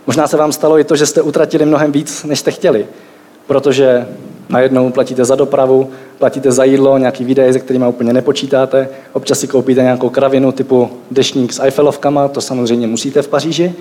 Možná 0.06 0.26
se 0.26 0.36
vám 0.36 0.52
stalo 0.52 0.78
i 0.78 0.84
to, 0.84 0.96
že 0.96 1.06
jste 1.06 1.22
utratili 1.22 1.66
mnohem 1.66 1.92
víc, 1.92 2.24
než 2.24 2.38
jste 2.38 2.50
chtěli, 2.50 2.86
protože 3.46 4.06
najednou 4.48 4.90
platíte 4.90 5.24
za 5.24 5.34
dopravu, 5.34 5.90
platíte 6.18 6.52
za 6.52 6.64
jídlo, 6.64 6.98
nějaký 6.98 7.24
výdaje, 7.24 7.52
se 7.52 7.58
kterými 7.58 7.86
úplně 7.86 8.12
nepočítáte, 8.12 8.88
občas 9.12 9.38
si 9.38 9.48
koupíte 9.48 9.82
nějakou 9.82 10.08
kravinu 10.08 10.52
typu 10.52 10.90
dešník 11.10 11.52
s 11.52 11.62
Eiffelovkama, 11.62 12.28
to 12.28 12.40
samozřejmě 12.40 12.86
musíte 12.86 13.22
v 13.22 13.28
Paříži. 13.28 13.74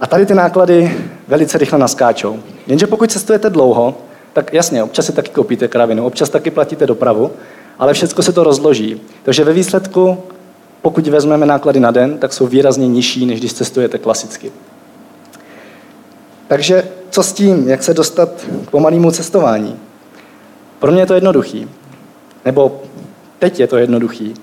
A 0.00 0.06
tady 0.06 0.26
ty 0.26 0.34
náklady 0.34 0.96
velice 1.28 1.58
rychle 1.58 1.78
naskáčou. 1.78 2.38
Jenže 2.66 2.86
pokud 2.86 3.10
cestujete 3.10 3.50
dlouho, 3.50 3.94
tak 4.32 4.52
jasně, 4.52 4.82
občas 4.82 5.06
si 5.06 5.12
taky 5.12 5.30
koupíte 5.30 5.68
kravinu, 5.68 6.06
občas 6.06 6.30
taky 6.30 6.50
platíte 6.50 6.86
dopravu, 6.86 7.30
ale 7.78 7.94
všechno 7.94 8.22
se 8.22 8.32
to 8.32 8.44
rozloží. 8.44 9.00
Takže 9.22 9.44
ve 9.44 9.52
výsledku, 9.52 10.18
pokud 10.82 11.06
vezmeme 11.06 11.46
náklady 11.46 11.80
na 11.80 11.90
den, 11.90 12.18
tak 12.18 12.32
jsou 12.32 12.46
výrazně 12.46 12.88
nižší, 12.88 13.26
než 13.26 13.40
když 13.40 13.52
cestujete 13.52 13.98
klasicky. 13.98 14.52
Takže 16.48 16.88
co 17.10 17.22
s 17.22 17.32
tím, 17.32 17.68
jak 17.68 17.82
se 17.82 17.94
dostat 17.94 18.28
k 18.66 18.70
pomalému 18.70 19.10
cestování? 19.10 19.78
Pro 20.78 20.92
mě 20.92 21.02
je 21.02 21.06
to 21.06 21.14
jednoduchý. 21.14 21.68
Nebo 22.44 22.82
teď 23.38 23.60
je 23.60 23.66
to 23.66 23.76
jednoduchý. 23.76 24.34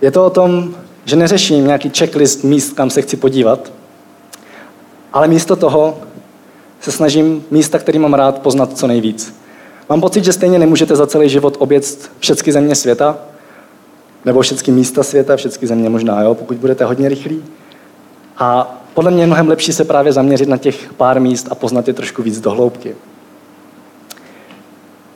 Je 0.00 0.10
to 0.10 0.26
o 0.26 0.30
tom, 0.30 0.74
že 1.04 1.16
neřeším 1.16 1.66
nějaký 1.66 1.90
checklist 1.98 2.44
míst, 2.44 2.72
kam 2.72 2.90
se 2.90 3.02
chci 3.02 3.16
podívat, 3.16 3.72
ale 5.12 5.28
místo 5.28 5.56
toho 5.56 5.98
se 6.80 6.92
snažím 6.92 7.44
místa, 7.50 7.78
který 7.78 7.98
mám 7.98 8.14
rád, 8.14 8.38
poznat 8.38 8.78
co 8.78 8.86
nejvíc. 8.86 9.34
Mám 9.88 10.00
pocit, 10.00 10.24
že 10.24 10.32
stejně 10.32 10.58
nemůžete 10.58 10.96
za 10.96 11.06
celý 11.06 11.28
život 11.28 11.56
obět 11.58 12.10
všechny 12.18 12.52
země 12.52 12.74
světa, 12.74 13.18
nebo 14.24 14.40
všechny 14.40 14.72
místa 14.72 15.02
světa, 15.02 15.36
všechny 15.36 15.68
země 15.68 15.88
možná, 15.88 16.22
jo, 16.22 16.34
pokud 16.34 16.56
budete 16.56 16.84
hodně 16.84 17.08
rychlí. 17.08 17.44
A 18.38 18.79
podle 18.94 19.10
mě 19.10 19.22
je 19.22 19.26
mnohem 19.26 19.48
lepší 19.48 19.72
se 19.72 19.84
právě 19.84 20.12
zaměřit 20.12 20.48
na 20.48 20.56
těch 20.56 20.92
pár 20.92 21.20
míst 21.20 21.48
a 21.50 21.54
poznat 21.54 21.88
je 21.88 21.94
trošku 21.94 22.22
víc 22.22 22.40
do 22.40 22.50
hloubky. 22.50 22.96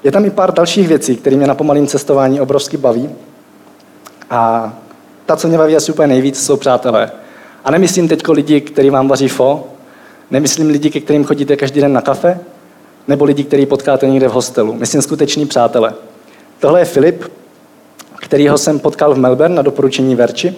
Je 0.04 0.12
tam 0.12 0.25
i 0.25 0.31
pár 0.31 0.54
dalších 0.54 0.88
věcí, 0.88 1.16
které 1.16 1.37
mě 1.37 1.47
na 1.47 1.54
pomalém 1.54 1.87
cestování 1.87 2.40
obrovsky 2.40 2.76
baví. 2.76 3.11
A 4.31 4.73
ta, 5.26 5.37
co 5.37 5.49
mě 5.49 5.59
baví 5.59 5.76
asi 5.76 5.93
úplně 5.93 6.09
nejvíc, 6.09 6.45
jsou 6.45 6.57
přátelé. 6.57 7.11
A 7.64 7.71
nemyslím 7.71 8.09
teď 8.09 8.28
lidi, 8.28 8.61
kteří 8.61 8.90
vám 8.90 9.09
vaří 9.09 9.28
fo, 9.28 9.64
nemyslím 10.31 10.71
lidi, 10.71 10.90
ke 10.90 11.00
kterým 11.00 11.25
chodíte 11.25 11.57
každý 11.57 11.81
den 11.81 11.93
na 11.93 12.00
kafe, 12.00 12.40
nebo 13.09 13.25
lidi, 13.25 13.45
který 13.45 13.66
potkáte 13.66 14.07
někde 14.07 14.28
v 14.28 14.33
hostelu. 14.33 14.75
Myslím 14.75 15.02
skutečný 15.02 15.47
přátelé. 15.47 15.95
Tohle 16.59 16.81
je 16.81 16.85
Filip, 16.85 17.25
kterýho 18.16 18.59
jsem 18.59 18.78
potkal 18.78 19.14
v 19.14 19.19
Melbourne 19.19 19.54
na 19.54 19.62
doporučení 19.62 20.14
Verči. 20.14 20.54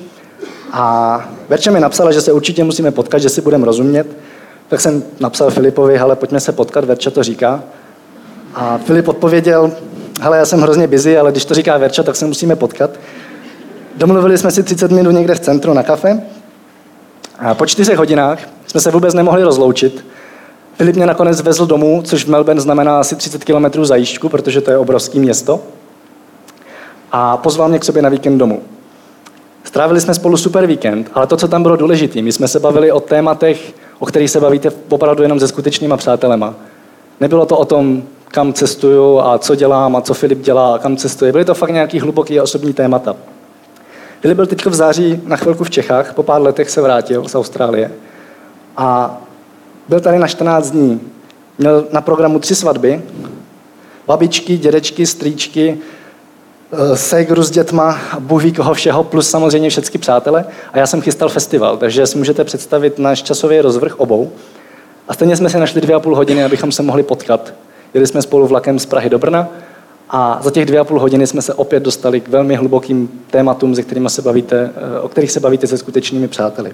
A 0.73 1.25
Verča 1.49 1.70
mi 1.70 1.80
napsala, 1.80 2.12
že 2.12 2.20
se 2.20 2.32
určitě 2.32 2.64
musíme 2.64 2.90
potkat, 2.90 3.18
že 3.18 3.28
si 3.28 3.40
budeme 3.40 3.66
rozumět. 3.66 4.06
Tak 4.68 4.80
jsem 4.80 5.02
napsal 5.20 5.50
Filipovi, 5.50 5.99
hele, 5.99 6.16
pojďme 6.16 6.40
se 6.40 6.52
potkat, 6.52 6.85
Verča 6.85 7.11
to 7.11 7.23
říká. 7.23 7.62
A 8.54 8.78
Filip 8.78 9.08
odpověděl, 9.08 9.73
hele, 10.20 10.38
já 10.38 10.46
jsem 10.46 10.61
hrozně 10.61 10.87
busy, 10.87 11.18
ale 11.18 11.30
když 11.30 11.44
to 11.44 11.54
říká 11.54 11.78
Verča, 11.78 12.02
tak 12.02 12.16
se 12.16 12.26
musíme 12.26 12.56
potkat. 12.56 12.90
Domluvili 13.96 14.38
jsme 14.38 14.50
si 14.50 14.62
30 14.62 14.90
minut 14.90 15.11
někde 15.11 15.35
v 15.35 15.40
centru 15.40 15.75
na 15.75 15.82
kafe. 15.82 16.23
A 17.38 17.54
po 17.54 17.66
čtyřech 17.66 17.99
hodinách 17.99 18.38
jsme 18.66 18.80
se 18.80 18.90
vůbec 18.90 19.14
nemohli 19.14 19.42
rozloučit. 19.42 20.06
Filip 20.75 20.96
mě 20.96 21.06
nakonec 21.06 21.40
vezl 21.40 21.66
domů, 21.66 22.02
což 22.04 22.25
v 22.25 22.28
Melbourne 22.28 22.61
znamená 22.61 23.00
asi 23.00 23.16
30 23.16 23.44
km 23.44 23.85
za 23.85 23.96
jížďku, 23.96 24.28
protože 24.28 24.61
to 24.61 24.70
je 24.70 24.78
obrovské 24.78 25.18
město. 25.18 25.61
A 27.12 27.37
pozval 27.37 27.68
mě 27.68 27.78
k 27.78 27.85
sobě 27.85 28.02
na 28.02 28.08
víkend 28.08 28.38
domů. 28.38 28.62
Strávili 29.66 30.00
jsme 30.00 30.14
spolu 30.14 30.37
super 30.37 30.66
víkend, 30.66 31.11
ale 31.14 31.26
to, 31.26 31.37
co 31.37 31.49
tam 31.49 31.62
bylo 31.62 31.76
důležité, 31.76 32.23
my 32.23 32.32
jsme 32.32 32.49
se 32.49 32.61
bavili 32.61 32.92
o 32.92 33.00
tématech, 33.00 33.75
o 33.99 34.06
kterých 34.06 34.30
se 34.30 34.40
bavíte 34.40 34.73
opravdu 34.88 35.23
jenom 35.23 35.40
se 35.40 35.49
skutečnýma 35.49 35.96
přátelema. 35.96 36.54
Nebylo 37.20 37.46
to 37.46 37.58
o 37.58 37.64
tom, 37.64 38.02
kam 38.28 38.52
cestuju 38.52 39.20
a 39.20 39.38
co 39.38 39.54
dělám 39.54 39.96
a 39.96 40.00
co 40.00 40.14
Filip 40.14 40.40
dělá 40.40 40.75
a 40.75 40.78
kam 40.78 40.96
cestuje. 40.96 41.32
Byly 41.32 41.44
to 41.44 41.54
fakt 41.54 41.70
nějaký 41.70 42.00
hluboký 42.00 42.40
osobní 42.40 42.73
témata. 42.73 43.16
Filip 44.20 44.37
byl 44.37 44.46
teď 44.46 44.66
v 44.66 44.75
září 44.75 45.20
na 45.26 45.37
chvilku 45.37 45.64
v 45.64 45.70
Čechách, 45.70 46.14
po 46.14 46.23
pár 46.23 46.42
letech 46.42 46.70
se 46.70 46.80
vrátil 46.80 47.28
z 47.28 47.35
Austrálie 47.35 47.92
a 48.76 49.18
byl 49.88 50.00
tady 50.00 50.18
na 50.18 50.26
14 50.26 50.70
dní. 50.70 51.00
Měl 51.58 51.87
na 51.92 52.00
programu 52.00 52.38
tři 52.38 52.54
svatby, 52.54 53.02
babičky, 54.06 54.58
dědečky, 54.58 55.06
strýčky, 55.06 55.78
Eh, 56.73 56.96
Segru 56.96 57.42
s 57.42 57.50
dětma, 57.50 57.99
Bůh 58.18 58.42
ví 58.42 58.52
koho 58.52 58.75
všeho, 58.75 59.04
plus 59.04 59.30
samozřejmě 59.30 59.70
všechny 59.70 60.00
přátele. 60.00 60.44
A 60.73 60.78
já 60.78 60.87
jsem 60.87 61.00
chystal 61.00 61.28
festival, 61.28 61.76
takže 61.76 62.06
si 62.06 62.18
můžete 62.18 62.44
představit 62.44 62.99
náš 62.99 63.23
časový 63.23 63.61
rozvrh 63.61 64.00
obou. 64.00 64.32
A 65.08 65.14
stejně 65.14 65.37
jsme 65.37 65.50
si 65.50 65.58
našli 65.58 65.80
dvě 65.80 65.96
a 65.96 66.00
půl 66.00 66.16
hodiny, 66.16 66.44
abychom 66.44 66.73
se 66.73 66.82
mohli 66.82 67.02
potkat. 67.02 67.54
Jeli 67.94 68.06
jsme 68.06 68.23
spolu 68.23 68.46
vlakem 68.46 68.78
z 68.78 68.87
Prahy 68.87 69.11
do 69.11 69.18
Brna 69.18 69.49
a 70.11 70.38
za 70.42 70.50
těch 70.50 70.66
dvě 70.66 70.80
a 70.80 70.85
půl 70.85 71.00
hodiny 71.00 71.26
jsme 71.26 71.42
se 71.42 71.54
opět 71.54 71.82
dostali 71.82 72.20
k 72.20 72.28
velmi 72.28 72.54
hlubokým 72.54 73.08
tématům, 73.30 73.75
se 73.75 73.82
kterými 73.82 74.11
se 74.11 74.23
bavíte, 74.23 74.70
eh, 74.76 75.00
o 75.00 75.08
kterých 75.08 75.32
se 75.32 75.40
bavíte 75.40 75.66
se 75.66 75.78
skutečnými 75.78 76.28
přáteli. 76.28 76.73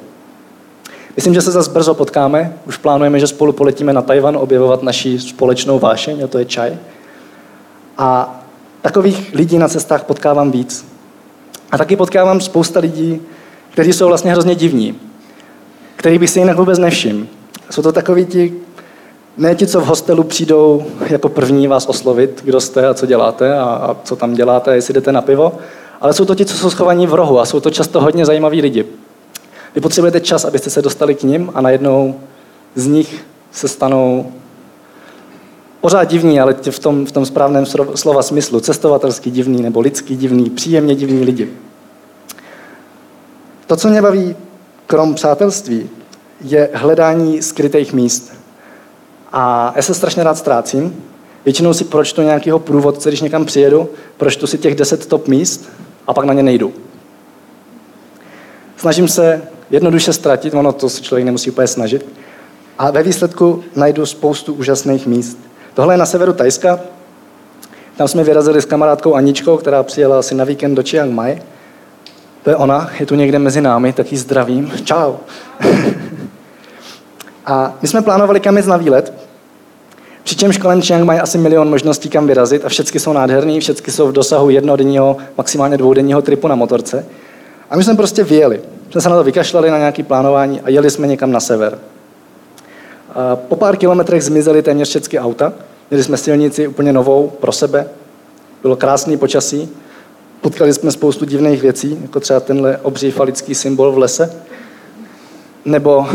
Myslím, 1.17 1.35
že 1.35 1.43
se 1.43 1.51
zase 1.51 1.71
brzo 1.71 1.95
potkáme. 1.95 2.53
Už 2.67 2.77
plánujeme, 2.77 3.21
že 3.21 3.27
spolu 3.27 3.53
poletíme 3.53 3.93
na 3.93 4.03
Tajvan 4.03 4.37
objevovat 4.37 4.83
naši 4.83 5.19
společnou 5.19 5.79
vášeň, 5.79 6.25
a 6.25 6.27
to 6.27 6.39
je 6.39 6.45
čaj. 6.45 6.77
A 7.99 8.42
Takových 8.83 9.33
lidí 9.35 9.59
na 9.59 9.69
cestách 9.69 10.05
potkávám 10.05 10.51
víc. 10.51 10.87
A 11.71 11.79
taky 11.79 11.97
potkávám 11.97 12.41
spousta 12.41 12.81
lidí, 12.81 13.21
kteří 13.71 13.93
jsou 13.93 14.07
vlastně 14.07 14.33
hrozně 14.33 14.55
divní, 14.55 14.99
kterých 15.97 16.19
bych 16.19 16.31
si 16.31 16.39
jinak 16.39 16.57
vůbec 16.57 16.79
nevšiml. 16.79 17.27
Jsou 17.71 17.83
to 17.83 17.93
takoví 17.93 18.27
ti, 18.27 18.55
ne 19.37 19.55
ti, 19.55 19.67
co 19.67 19.81
v 19.81 19.87
hostelu 19.87 20.23
přijdou 20.23 20.85
jako 21.07 21.29
první 21.29 21.69
vás 21.69 21.87
oslovit, 21.87 22.43
kdo 22.45 22.61
jste 22.61 22.89
a 22.89 22.95
co 22.95 23.07
děláte 23.07 23.59
a, 23.59 23.65
a 23.65 23.97
co 24.05 24.17
tam 24.17 24.35
děláte, 24.35 24.75
jestli 24.75 24.95
jdete 24.95 25.13
na 25.13 25.21
pivo, 25.21 25.53
ale 26.01 26.13
jsou 26.13 26.25
to 26.25 26.35
ti, 26.35 26.45
co 26.45 26.57
jsou 26.57 26.71
schovaní 26.71 27.07
v 27.07 27.15
rohu 27.15 27.41
a 27.41 27.47
jsou 27.47 27.61
to 27.61 27.71
často 27.71 28.01
hodně 28.01 28.27
zajímaví 28.27 28.63
lidi. 28.63 28.87
Vy 29.75 29.81
potřebujete 29.81 30.21
čas, 30.21 30.45
abyste 30.45 30.71
se 30.71 30.83
dostali 30.83 31.15
k 31.15 31.23
ním 31.23 31.51
a 31.55 31.61
najednou 31.61 32.15
z 32.75 32.87
nich 32.87 33.25
se 33.53 33.69
stanou 33.69 34.33
pořád 35.83 36.05
divní, 36.05 36.41
ale 36.41 36.55
v 36.71 36.79
tom, 36.79 37.07
v 37.07 37.13
tom 37.13 37.27
správném 37.27 37.67
slova 37.95 38.23
smyslu, 38.23 38.61
cestovatelský 38.61 39.31
divný 39.31 39.63
nebo 39.63 39.81
lidský 39.81 40.17
divný, 40.17 40.51
příjemně 40.51 40.95
divní 40.95 41.25
lidi. 41.25 41.49
To, 43.67 43.77
co 43.77 43.89
mě 43.89 44.03
baví 44.03 44.37
krom 44.87 45.15
přátelství, 45.15 45.91
je 46.41 46.71
hledání 46.75 47.43
skrytých 47.43 47.93
míst. 47.93 48.33
A 49.33 49.73
já 49.77 49.83
se 49.83 49.95
strašně 49.95 50.25
rád 50.25 50.39
ztrácím. 50.39 51.03
Většinou 51.45 51.75
si 51.75 51.85
pročtu 51.85 52.23
nějakého 52.23 52.59
průvodce, 52.59 53.11
když 53.11 53.21
někam 53.21 53.45
přijedu, 53.45 53.89
pročtu 54.17 54.47
si 54.47 54.59
těch 54.59 54.75
deset 54.75 55.07
top 55.07 55.29
míst 55.29 55.69
a 56.07 56.15
pak 56.15 56.25
na 56.25 56.35
ně 56.35 56.43
nejdu. 56.43 56.73
Snažím 58.77 59.09
se 59.09 59.43
jednoduše 59.71 60.13
ztratit, 60.13 60.55
ono 60.55 60.73
to 60.73 60.89
se 60.89 61.03
člověk 61.03 61.25
nemusí 61.25 61.51
úplně 61.51 61.67
snažit, 61.67 62.07
a 62.79 62.91
ve 62.91 63.03
výsledku 63.03 63.65
najdu 63.77 64.07
spoustu 64.07 64.55
úžasných 64.55 65.07
míst. 65.07 65.39
Tohle 65.75 65.95
je 65.95 65.99
na 65.99 66.07
severu 66.07 66.33
Tajska. 66.33 66.81
Tam 67.97 68.09
jsme 68.09 68.25
vyrazili 68.25 68.63
s 68.63 68.65
kamarádkou 68.65 69.15
Aničkou, 69.15 69.57
která 69.57 69.83
přijela 69.83 70.19
asi 70.19 70.35
na 70.35 70.45
víkend 70.45 70.75
do 70.75 70.83
Chiang 70.83 71.13
Mai. 71.13 71.43
To 72.43 72.51
je 72.51 72.57
ona, 72.57 72.91
je 73.01 73.07
tu 73.07 73.15
někde 73.15 73.39
mezi 73.39 73.61
námi, 73.61 73.93
tak 73.93 74.13
ji 74.13 74.19
zdravím. 74.19 74.73
Čau. 74.85 75.15
a 77.47 77.75
my 77.83 77.89
jsme 77.89 78.03
plánovali 78.03 78.41
kam 78.41 78.57
jít 78.57 78.67
na 78.67 78.77
výlet, 78.77 79.13
Přičemž 80.25 80.59
kolem 80.59 80.83
Chiang 80.83 81.05
Mai 81.05 81.21
asi 81.21 81.39
milion 81.39 81.71
možností, 81.71 82.09
kam 82.09 82.27
vyrazit 82.27 82.65
a 82.65 82.69
všechny 82.69 83.01
jsou 83.01 83.13
nádherný, 83.13 83.61
všechny 83.61 83.93
jsou 83.93 84.09
v 84.09 84.13
dosahu 84.13 84.51
jednodenního, 84.51 85.17
maximálně 85.37 85.77
dvoudenního 85.77 86.23
tripu 86.23 86.49
na 86.49 86.55
motorce. 86.55 87.07
A 87.71 87.77
my 87.77 87.85
jsme 87.85 87.95
prostě 87.95 88.25
vyjeli. 88.25 88.61
Jsme 88.91 89.01
se 89.01 89.09
na 89.09 89.17
to 89.17 89.25
vykašlali 89.25 89.71
na 89.71 89.79
nějaké 89.79 90.03
plánování 90.03 90.61
a 90.61 90.71
jeli 90.71 90.91
jsme 90.91 91.07
někam 91.07 91.33
na 91.33 91.41
sever. 91.41 91.79
A 93.15 93.37
po 93.37 93.57
pár 93.57 93.77
kilometrech 93.77 94.25
zmizely 94.25 94.63
téměř 94.63 94.89
všechny 94.89 95.19
auta. 95.19 95.53
Měli 95.91 96.05
jsme 96.05 96.17
silnici 96.17 96.69
úplně 96.69 96.93
novou 96.93 97.33
pro 97.41 97.53
sebe. 97.53 97.87
Bylo 98.63 98.77
krásný 98.77 99.17
počasí. 99.17 99.69
Potkali 100.41 100.73
jsme 100.73 100.93
spoustu 100.93 101.25
divných 101.25 101.63
věcí, 101.63 101.99
jako 102.03 102.21
třeba 102.21 102.41
tenhle 102.41 102.77
obří 102.77 103.11
falický 103.11 103.55
symbol 103.55 103.93
v 103.93 103.99
lese, 103.99 104.35
nebo 105.65 106.07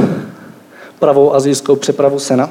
pravou 1.00 1.34
azijskou 1.34 1.76
přepravu 1.76 2.20
sena. 2.20 2.50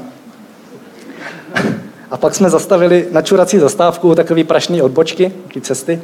A 2.11 2.17
pak 2.17 2.35
jsme 2.35 2.51
zastavili 2.51 3.07
na 3.11 3.23
čurací 3.23 3.59
zastávku 3.59 4.15
takový 4.15 4.45
prašný 4.45 4.83
odbočky, 4.83 5.33
takové 5.43 5.61
cesty. 5.61 6.01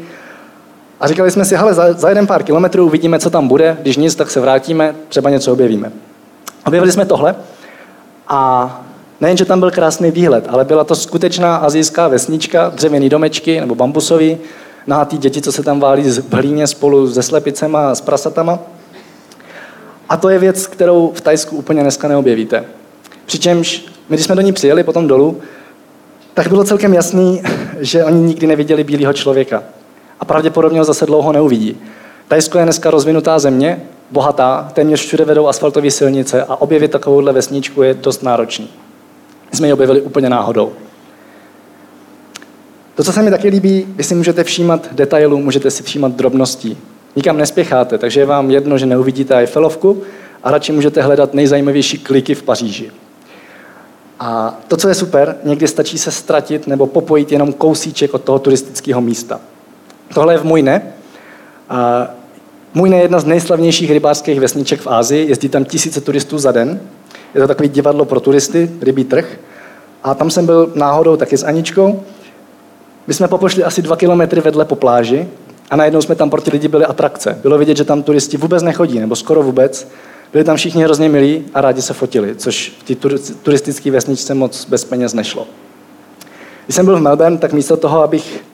A 1.00 1.08
říkali 1.08 1.30
jsme 1.30 1.44
si, 1.44 1.56
hele, 1.56 1.74
za, 1.74 1.92
za 1.92 2.08
jeden 2.08 2.26
pár 2.26 2.42
kilometrů 2.42 2.86
uvidíme, 2.86 3.18
co 3.18 3.30
tam 3.30 3.48
bude, 3.48 3.76
když 3.82 3.96
nic, 3.96 4.14
tak 4.14 4.30
se 4.30 4.40
vrátíme, 4.40 4.94
třeba 5.08 5.30
něco 5.30 5.52
objevíme. 5.52 5.92
Objevili 6.66 6.92
jsme 6.92 7.06
tohle 7.06 7.34
a 8.32 8.82
nejen, 9.20 9.36
že 9.36 9.44
tam 9.44 9.60
byl 9.60 9.70
krásný 9.70 10.10
výhled, 10.10 10.46
ale 10.48 10.64
byla 10.64 10.84
to 10.84 10.94
skutečná 10.94 11.56
azijská 11.56 12.08
vesnička, 12.08 12.68
dřevěný 12.68 13.08
domečky 13.08 13.60
nebo 13.60 13.74
bambusový, 13.74 14.38
ty 15.06 15.18
děti, 15.18 15.42
co 15.42 15.52
se 15.52 15.62
tam 15.62 15.80
válí 15.80 16.02
v 16.02 16.32
hlíně 16.34 16.66
spolu 16.66 17.12
se 17.12 17.22
slepicema 17.22 17.90
a 17.90 17.94
s 17.94 18.00
prasatama. 18.00 18.58
A 20.08 20.16
to 20.16 20.28
je 20.28 20.38
věc, 20.38 20.66
kterou 20.66 21.12
v 21.14 21.20
Tajsku 21.20 21.56
úplně 21.56 21.82
dneska 21.82 22.08
neobjevíte. 22.08 22.64
Přičemž 23.26 23.84
my, 24.08 24.16
když 24.16 24.26
jsme 24.26 24.34
do 24.34 24.42
ní 24.42 24.52
přijeli 24.52 24.84
potom 24.84 25.08
dolů, 25.08 25.40
tak 26.34 26.48
bylo 26.48 26.64
celkem 26.64 26.94
jasný, 26.94 27.42
že 27.80 28.04
oni 28.04 28.20
nikdy 28.20 28.46
neviděli 28.46 28.84
bílého 28.84 29.12
člověka. 29.12 29.62
A 30.20 30.24
pravděpodobně 30.24 30.78
ho 30.78 30.84
zase 30.84 31.06
dlouho 31.06 31.32
neuvidí. 31.32 31.80
Tajsko 32.28 32.58
je 32.58 32.64
dneska 32.64 32.90
rozvinutá 32.90 33.38
země, 33.38 33.82
bohatá, 34.12 34.70
téměř 34.74 35.00
všude 35.00 35.24
vedou 35.24 35.48
asfaltové 35.48 35.90
silnice 35.90 36.44
a 36.44 36.56
objevit 36.56 36.90
takovouhle 36.90 37.32
vesničku 37.32 37.82
je 37.82 37.94
dost 37.94 38.22
náročný. 38.22 38.68
My 39.50 39.56
jsme 39.56 39.66
ji 39.66 39.72
objevili 39.72 40.00
úplně 40.00 40.30
náhodou. 40.30 40.72
To, 42.94 43.04
co 43.04 43.12
se 43.12 43.22
mi 43.22 43.30
taky 43.30 43.48
líbí, 43.48 43.86
vy 43.88 44.04
si 44.04 44.14
můžete 44.14 44.44
všímat 44.44 44.88
detailů, 44.92 45.38
můžete 45.38 45.70
si 45.70 45.82
všímat 45.82 46.12
drobností. 46.12 46.78
Nikam 47.16 47.36
nespěcháte, 47.36 47.98
takže 47.98 48.20
je 48.20 48.26
vám 48.26 48.50
jedno, 48.50 48.78
že 48.78 48.86
neuvidíte 48.86 49.34
Eiffelovku 49.36 50.02
a 50.42 50.50
radši 50.50 50.72
můžete 50.72 51.02
hledat 51.02 51.34
nejzajímavější 51.34 51.98
kliky 51.98 52.34
v 52.34 52.42
Paříži. 52.42 52.90
A 54.20 54.58
to, 54.68 54.76
co 54.76 54.88
je 54.88 54.94
super, 54.94 55.36
někdy 55.44 55.68
stačí 55.68 55.98
se 55.98 56.10
ztratit 56.10 56.66
nebo 56.66 56.86
popojit 56.86 57.32
jenom 57.32 57.52
kousíček 57.52 58.14
od 58.14 58.22
toho 58.24 58.38
turistického 58.38 59.00
místa. 59.00 59.40
Tohle 60.14 60.34
je 60.34 60.38
v 60.38 60.44
Mujne. 60.44 60.92
A 61.68 62.08
Mujne 62.74 62.96
je 62.96 63.02
jedna 63.02 63.20
z 63.20 63.24
nejslavnějších 63.24 63.90
rybářských 63.90 64.40
vesniček 64.40 64.80
v 64.80 64.86
Ázii, 64.86 65.28
jezdí 65.28 65.48
tam 65.48 65.64
tisíce 65.64 66.00
turistů 66.00 66.38
za 66.38 66.52
den. 66.52 66.80
Je 67.34 67.40
to 67.40 67.48
takový 67.48 67.68
divadlo 67.68 68.04
pro 68.04 68.20
turisty, 68.20 68.70
rybí 68.80 69.04
trh. 69.04 69.26
A 70.02 70.14
tam 70.14 70.30
jsem 70.30 70.46
byl 70.46 70.72
náhodou 70.74 71.16
taky 71.16 71.36
s 71.36 71.44
Aničkou. 71.44 72.02
My 73.06 73.14
jsme 73.14 73.28
popošli 73.28 73.64
asi 73.64 73.82
dva 73.82 73.96
kilometry 73.96 74.40
vedle 74.40 74.64
po 74.64 74.76
pláži 74.76 75.28
a 75.70 75.76
najednou 75.76 76.02
jsme 76.02 76.14
tam 76.14 76.30
pro 76.30 76.40
ty 76.40 76.50
lidi 76.50 76.68
byli 76.68 76.84
atrakce. 76.84 77.38
Bylo 77.42 77.58
vidět, 77.58 77.76
že 77.76 77.84
tam 77.84 78.02
turisti 78.02 78.36
vůbec 78.36 78.62
nechodí, 78.62 79.00
nebo 79.00 79.16
skoro 79.16 79.42
vůbec. 79.42 79.88
Byli 80.32 80.44
tam 80.44 80.56
všichni 80.56 80.84
hrozně 80.84 81.08
milí 81.08 81.44
a 81.54 81.60
rádi 81.60 81.82
se 81.82 81.94
fotili, 81.94 82.34
což 82.36 82.72
v 82.78 82.94
té 82.94 83.08
turistické 83.42 83.90
vesničce 83.90 84.34
moc 84.34 84.66
bez 84.68 84.84
peněz 84.84 85.14
nešlo. 85.14 85.46
Když 86.64 86.74
jsem 86.74 86.84
byl 86.84 86.96
v 86.96 87.02
Melbourne, 87.02 87.38
tak 87.38 87.52
místo 87.52 87.76
toho, 87.76 88.02
abych 88.02 88.44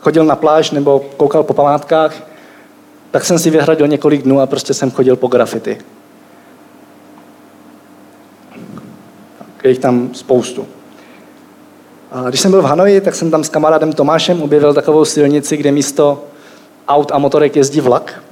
chodil 0.00 0.24
na 0.24 0.36
pláž 0.36 0.70
nebo 0.70 1.04
koukal 1.16 1.42
po 1.42 1.54
památkách, 1.54 2.35
tak 3.16 3.24
jsem 3.24 3.38
si 3.38 3.50
vyhradil 3.50 3.88
několik 3.88 4.22
dnů 4.22 4.40
a 4.40 4.46
prostě 4.46 4.74
jsem 4.74 4.90
chodil 4.90 5.16
po 5.16 5.28
grafity. 5.28 5.78
Je 9.64 9.70
jich 9.70 9.78
tam 9.78 10.10
spoustu. 10.12 10.66
A 12.12 12.28
když 12.28 12.40
jsem 12.40 12.50
byl 12.50 12.62
v 12.62 12.64
Hanoji, 12.64 13.00
tak 13.00 13.14
jsem 13.14 13.30
tam 13.30 13.44
s 13.44 13.48
kamarádem 13.48 13.92
Tomášem 13.92 14.42
objevil 14.42 14.74
takovou 14.74 15.04
silnici, 15.04 15.56
kde 15.56 15.72
místo 15.72 16.24
aut 16.88 17.12
a 17.12 17.18
motorek 17.18 17.56
jezdí 17.56 17.80
vlak. 17.80 18.22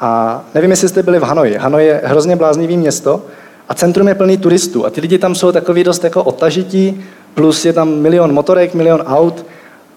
A 0.00 0.40
nevím, 0.54 0.70
jestli 0.70 0.88
jste 0.88 1.02
byli 1.02 1.18
v 1.18 1.22
Hanoji. 1.22 1.56
Hanoj 1.56 1.84
je 1.84 2.00
hrozně 2.04 2.36
bláznivý 2.36 2.76
město 2.76 3.22
a 3.68 3.74
centrum 3.74 4.08
je 4.08 4.14
plný 4.14 4.38
turistů. 4.38 4.86
A 4.86 4.90
ty 4.90 5.00
lidi 5.00 5.18
tam 5.18 5.34
jsou 5.34 5.52
takový 5.52 5.84
dost 5.84 6.04
jako 6.04 6.24
otažití, 6.24 7.04
plus 7.34 7.64
je 7.64 7.72
tam 7.72 7.88
milion 7.94 8.32
motorek, 8.32 8.74
milion 8.74 9.02
aut 9.06 9.46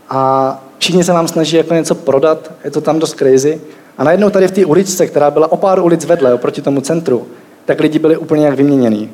a 0.10 0.62
všichni 0.78 1.04
se 1.04 1.14
vám 1.14 1.28
snaží 1.28 1.58
jako 1.58 1.74
něco 1.74 1.96
prodat, 1.96 2.52
je 2.64 2.72
to 2.72 2.82
tam 2.82 3.00
dost 3.00 3.14
crazy. 3.14 3.62
A 3.98 4.04
najednou 4.04 4.30
tady 4.30 4.48
v 4.48 4.52
té 4.52 4.66
uličce, 4.66 5.08
která 5.08 5.32
byla 5.32 5.52
o 5.52 5.58
pár 5.58 5.80
ulic 5.80 6.06
vedle, 6.06 6.34
oproti 6.34 6.62
tomu 6.62 6.82
centru, 6.82 7.28
tak 7.66 7.80
lidi 7.80 8.00
byli 8.00 8.18
úplně 8.18 8.46
jak 8.46 8.56
vyměnění. 8.56 9.12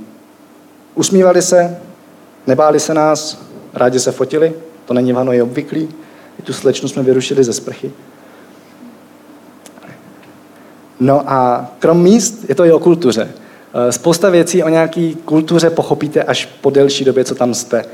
Usmívali 0.95 1.41
se, 1.41 1.77
nebáli 2.47 2.79
se 2.79 2.93
nás, 2.93 3.41
rádi 3.73 3.99
se 3.99 4.11
fotili, 4.11 4.53
to 4.85 4.93
není 4.93 5.13
v 5.13 5.15
Hanoji 5.15 5.41
obvyklý. 5.41 5.89
I 6.39 6.41
tu 6.41 6.53
slečnu 6.53 6.89
jsme 6.89 7.03
vyrušili 7.03 7.43
ze 7.43 7.53
sprchy. 7.53 7.91
No 10.99 11.31
a 11.31 11.67
krom 11.79 12.01
míst 12.01 12.45
je 12.49 12.55
to 12.55 12.65
i 12.65 12.71
o 12.71 12.79
kultuře. 12.79 13.29
Eh, 13.73 13.91
spousta 13.91 14.29
věcí 14.29 14.63
o 14.63 14.69
nějaké 14.69 15.13
kultuře 15.25 15.69
pochopíte 15.69 16.23
až 16.23 16.45
po 16.61 16.69
delší 16.69 17.05
době, 17.05 17.23
co 17.23 17.35
tam 17.35 17.53
jste. 17.53 17.85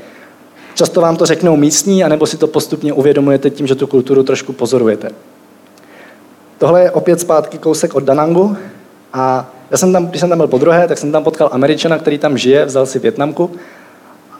Často 0.74 1.00
vám 1.00 1.16
to 1.16 1.26
řeknou 1.26 1.56
místní, 1.56 2.04
anebo 2.04 2.26
si 2.26 2.36
to 2.36 2.46
postupně 2.46 2.92
uvědomujete 2.92 3.50
tím, 3.50 3.66
že 3.66 3.74
tu 3.74 3.86
kulturu 3.86 4.22
trošku 4.22 4.52
pozorujete. 4.52 5.10
Tohle 6.64 6.82
je 6.82 6.90
opět 6.90 7.20
zpátky 7.20 7.58
kousek 7.58 7.94
od 7.94 8.04
Danangu. 8.04 8.56
A 9.12 9.46
já 9.70 9.76
jsem 9.76 9.92
tam, 9.92 10.06
když 10.06 10.20
jsem 10.20 10.28
tam 10.28 10.38
byl 10.38 10.48
po 10.48 10.58
druhé, 10.58 10.88
tak 10.88 10.98
jsem 10.98 11.12
tam 11.12 11.24
potkal 11.24 11.48
Američana, 11.52 11.98
který 11.98 12.18
tam 12.18 12.38
žije, 12.38 12.64
vzal 12.64 12.86
si 12.86 12.98
Větnamku. 12.98 13.50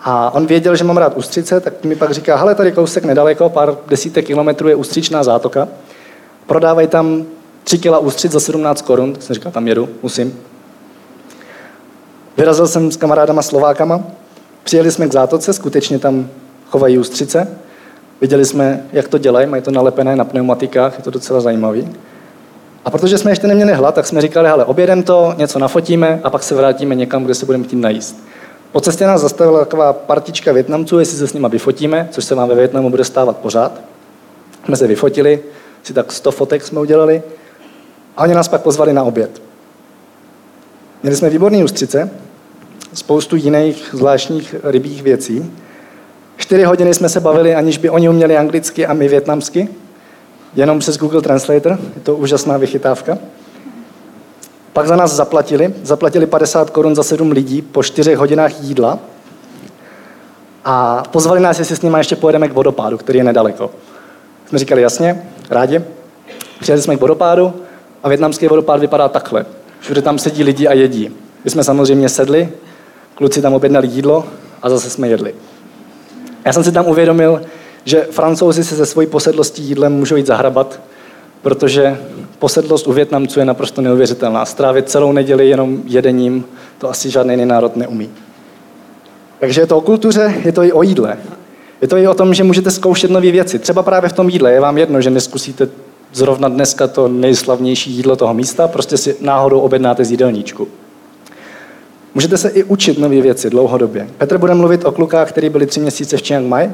A 0.02 0.34
on 0.34 0.46
věděl, 0.46 0.76
že 0.76 0.84
mám 0.84 0.96
rád 0.96 1.16
ústřice, 1.16 1.60
tak 1.60 1.84
mi 1.84 1.96
pak 1.96 2.10
říká, 2.10 2.36
hele, 2.36 2.54
tady 2.54 2.72
kousek 2.72 3.04
nedaleko, 3.04 3.48
pár 3.48 3.76
desítek 3.88 4.26
kilometrů 4.26 4.68
je 4.68 4.74
ústřičná 4.74 5.24
zátoka. 5.24 5.68
Prodávají 6.46 6.88
tam 6.88 7.24
3 7.64 7.78
kila 7.78 7.98
ústřic 7.98 8.32
za 8.32 8.40
17 8.40 8.82
korun, 8.82 9.12
tak 9.12 9.22
jsem 9.22 9.34
říkal, 9.34 9.52
tam 9.52 9.68
jedu, 9.68 9.88
musím. 10.02 10.38
Vyrazil 12.36 12.68
jsem 12.68 12.92
s 12.92 12.96
kamarádama 12.96 13.42
Slovákama, 13.42 14.02
přijeli 14.62 14.90
jsme 14.90 15.08
k 15.08 15.12
zátoce, 15.12 15.52
skutečně 15.52 15.98
tam 15.98 16.28
chovají 16.70 16.98
ústřice. 16.98 17.48
Viděli 18.20 18.44
jsme, 18.44 18.82
jak 18.92 19.08
to 19.08 19.18
dělají, 19.18 19.46
mají 19.46 19.62
to 19.62 19.70
nalepené 19.70 20.16
na 20.16 20.24
pneumatikách, 20.24 20.98
je 20.98 21.04
to 21.04 21.10
docela 21.10 21.40
zajímavý. 21.40 21.88
A 22.84 22.90
protože 22.90 23.18
jsme 23.18 23.30
ještě 23.30 23.46
neměli 23.46 23.72
hlad, 23.72 23.94
tak 23.94 24.06
jsme 24.06 24.20
říkali, 24.20 24.48
hele, 24.48 24.64
objedem 24.64 25.02
to, 25.02 25.34
něco 25.36 25.58
nafotíme 25.58 26.20
a 26.24 26.30
pak 26.30 26.42
se 26.42 26.54
vrátíme 26.54 26.94
někam, 26.94 27.24
kde 27.24 27.34
se 27.34 27.46
budeme 27.46 27.64
tím 27.64 27.80
najíst. 27.80 28.24
Po 28.72 28.80
cestě 28.80 29.06
nás 29.06 29.20
zastavila 29.20 29.58
taková 29.58 29.92
partička 29.92 30.52
Větnamců, 30.52 30.98
jestli 30.98 31.18
se 31.18 31.26
s 31.26 31.32
nimi 31.32 31.48
vyfotíme, 31.50 32.08
což 32.10 32.24
se 32.24 32.34
vám 32.34 32.48
ve 32.48 32.54
Větnamu 32.54 32.90
bude 32.90 33.04
stávat 33.04 33.36
pořád. 33.36 33.80
Jsme 34.64 34.76
se 34.76 34.86
vyfotili, 34.86 35.40
si 35.82 35.92
tak 35.92 36.12
100 36.12 36.30
fotek 36.30 36.62
jsme 36.62 36.80
udělali 36.80 37.22
a 38.16 38.22
oni 38.22 38.34
nás 38.34 38.48
pak 38.48 38.62
pozvali 38.62 38.92
na 38.92 39.02
oběd. 39.02 39.42
Měli 41.02 41.16
jsme 41.16 41.30
výborný 41.30 41.64
ústřice, 41.64 42.10
spoustu 42.94 43.36
jiných 43.36 43.88
zvláštních 43.92 44.54
rybích 44.62 45.02
věcí. 45.02 45.52
Čtyři 46.36 46.64
hodiny 46.64 46.94
jsme 46.94 47.08
se 47.08 47.20
bavili, 47.20 47.54
aniž 47.54 47.78
by 47.78 47.90
oni 47.90 48.08
uměli 48.08 48.36
anglicky 48.36 48.86
a 48.86 48.92
my 48.94 49.08
větnamsky, 49.08 49.68
jenom 50.56 50.78
přes 50.78 50.98
Google 50.98 51.22
Translator, 51.22 51.78
je 51.94 52.00
to 52.02 52.16
úžasná 52.16 52.56
vychytávka. 52.56 53.18
Pak 54.72 54.86
za 54.86 54.96
nás 54.96 55.12
zaplatili, 55.12 55.74
zaplatili 55.82 56.26
50 56.26 56.70
korun 56.70 56.94
za 56.94 57.02
sedm 57.02 57.32
lidí 57.32 57.62
po 57.62 57.82
čtyřech 57.82 58.18
hodinách 58.18 58.62
jídla 58.62 58.98
a 60.64 61.02
pozvali 61.10 61.40
nás, 61.40 61.58
jestli 61.58 61.76
s 61.76 61.82
nimi 61.82 61.98
ještě 61.98 62.16
pojedeme 62.16 62.48
k 62.48 62.52
vodopádu, 62.52 62.98
který 62.98 63.18
je 63.18 63.24
nedaleko. 63.24 63.70
Jsme 64.48 64.58
říkali 64.58 64.82
jasně, 64.82 65.26
rádi. 65.50 65.82
Přijeli 66.60 66.82
jsme 66.82 66.96
k 66.96 67.00
vodopádu, 67.00 67.54
a 68.04 68.08
větnamský 68.08 68.48
vodopád 68.48 68.80
vypadá 68.80 69.08
takhle. 69.08 69.46
Všude 69.80 70.02
tam 70.02 70.18
sedí 70.18 70.44
lidi 70.44 70.68
a 70.68 70.72
jedí. 70.72 71.10
My 71.44 71.50
jsme 71.50 71.64
samozřejmě 71.64 72.08
sedli, 72.08 72.48
kluci 73.14 73.42
tam 73.42 73.54
objednali 73.54 73.88
jídlo 73.88 74.24
a 74.62 74.70
zase 74.70 74.90
jsme 74.90 75.08
jedli. 75.08 75.34
Já 76.44 76.52
jsem 76.52 76.64
si 76.64 76.72
tam 76.72 76.86
uvědomil, 76.86 77.42
že 77.84 78.06
francouzi 78.10 78.64
se 78.64 78.76
ze 78.76 78.86
svojí 78.86 79.06
posedlostí 79.06 79.62
jídlem 79.62 79.92
můžou 79.92 80.16
jít 80.16 80.26
zahrabat 80.26 80.80
protože 81.44 81.98
posedlost 82.38 82.86
u 82.86 82.92
Větnamců 82.92 83.38
je 83.38 83.44
naprosto 83.44 83.80
neuvěřitelná. 83.80 84.44
Strávit 84.44 84.90
celou 84.90 85.12
neděli 85.12 85.48
jenom 85.48 85.82
jedením, 85.86 86.44
to 86.78 86.90
asi 86.90 87.10
žádný 87.10 87.32
jiný 87.32 87.46
národ 87.46 87.76
neumí. 87.76 88.10
Takže 89.40 89.60
je 89.60 89.66
to 89.66 89.78
o 89.78 89.80
kultuře, 89.80 90.34
je 90.44 90.52
to 90.52 90.62
i 90.62 90.72
o 90.72 90.82
jídle. 90.82 91.18
Je 91.80 91.88
to 91.88 91.96
i 91.96 92.08
o 92.08 92.14
tom, 92.14 92.34
že 92.34 92.44
můžete 92.44 92.70
zkoušet 92.70 93.10
nové 93.10 93.30
věci. 93.30 93.58
Třeba 93.58 93.82
právě 93.82 94.10
v 94.10 94.12
tom 94.12 94.28
jídle. 94.28 94.52
Je 94.52 94.60
vám 94.60 94.78
jedno, 94.78 95.00
že 95.00 95.10
neskusíte 95.10 95.68
zrovna 96.12 96.48
dneska 96.48 96.86
to 96.86 97.08
nejslavnější 97.08 97.90
jídlo 97.90 98.16
toho 98.16 98.34
místa, 98.34 98.68
prostě 98.68 98.96
si 98.96 99.16
náhodou 99.20 99.60
objednáte 99.60 100.04
z 100.04 100.10
jídelníčku. 100.10 100.68
Můžete 102.14 102.38
se 102.38 102.48
i 102.48 102.64
učit 102.64 102.98
nové 102.98 103.20
věci 103.20 103.50
dlouhodobě. 103.50 104.08
Petr 104.18 104.38
bude 104.38 104.54
mluvit 104.54 104.84
o 104.84 104.92
klukách, 104.92 105.28
kteří 105.28 105.48
byli 105.48 105.66
tři 105.66 105.80
měsíce 105.80 106.16
v 106.16 106.22
Chiang 106.22 106.46
Mai 106.46 106.70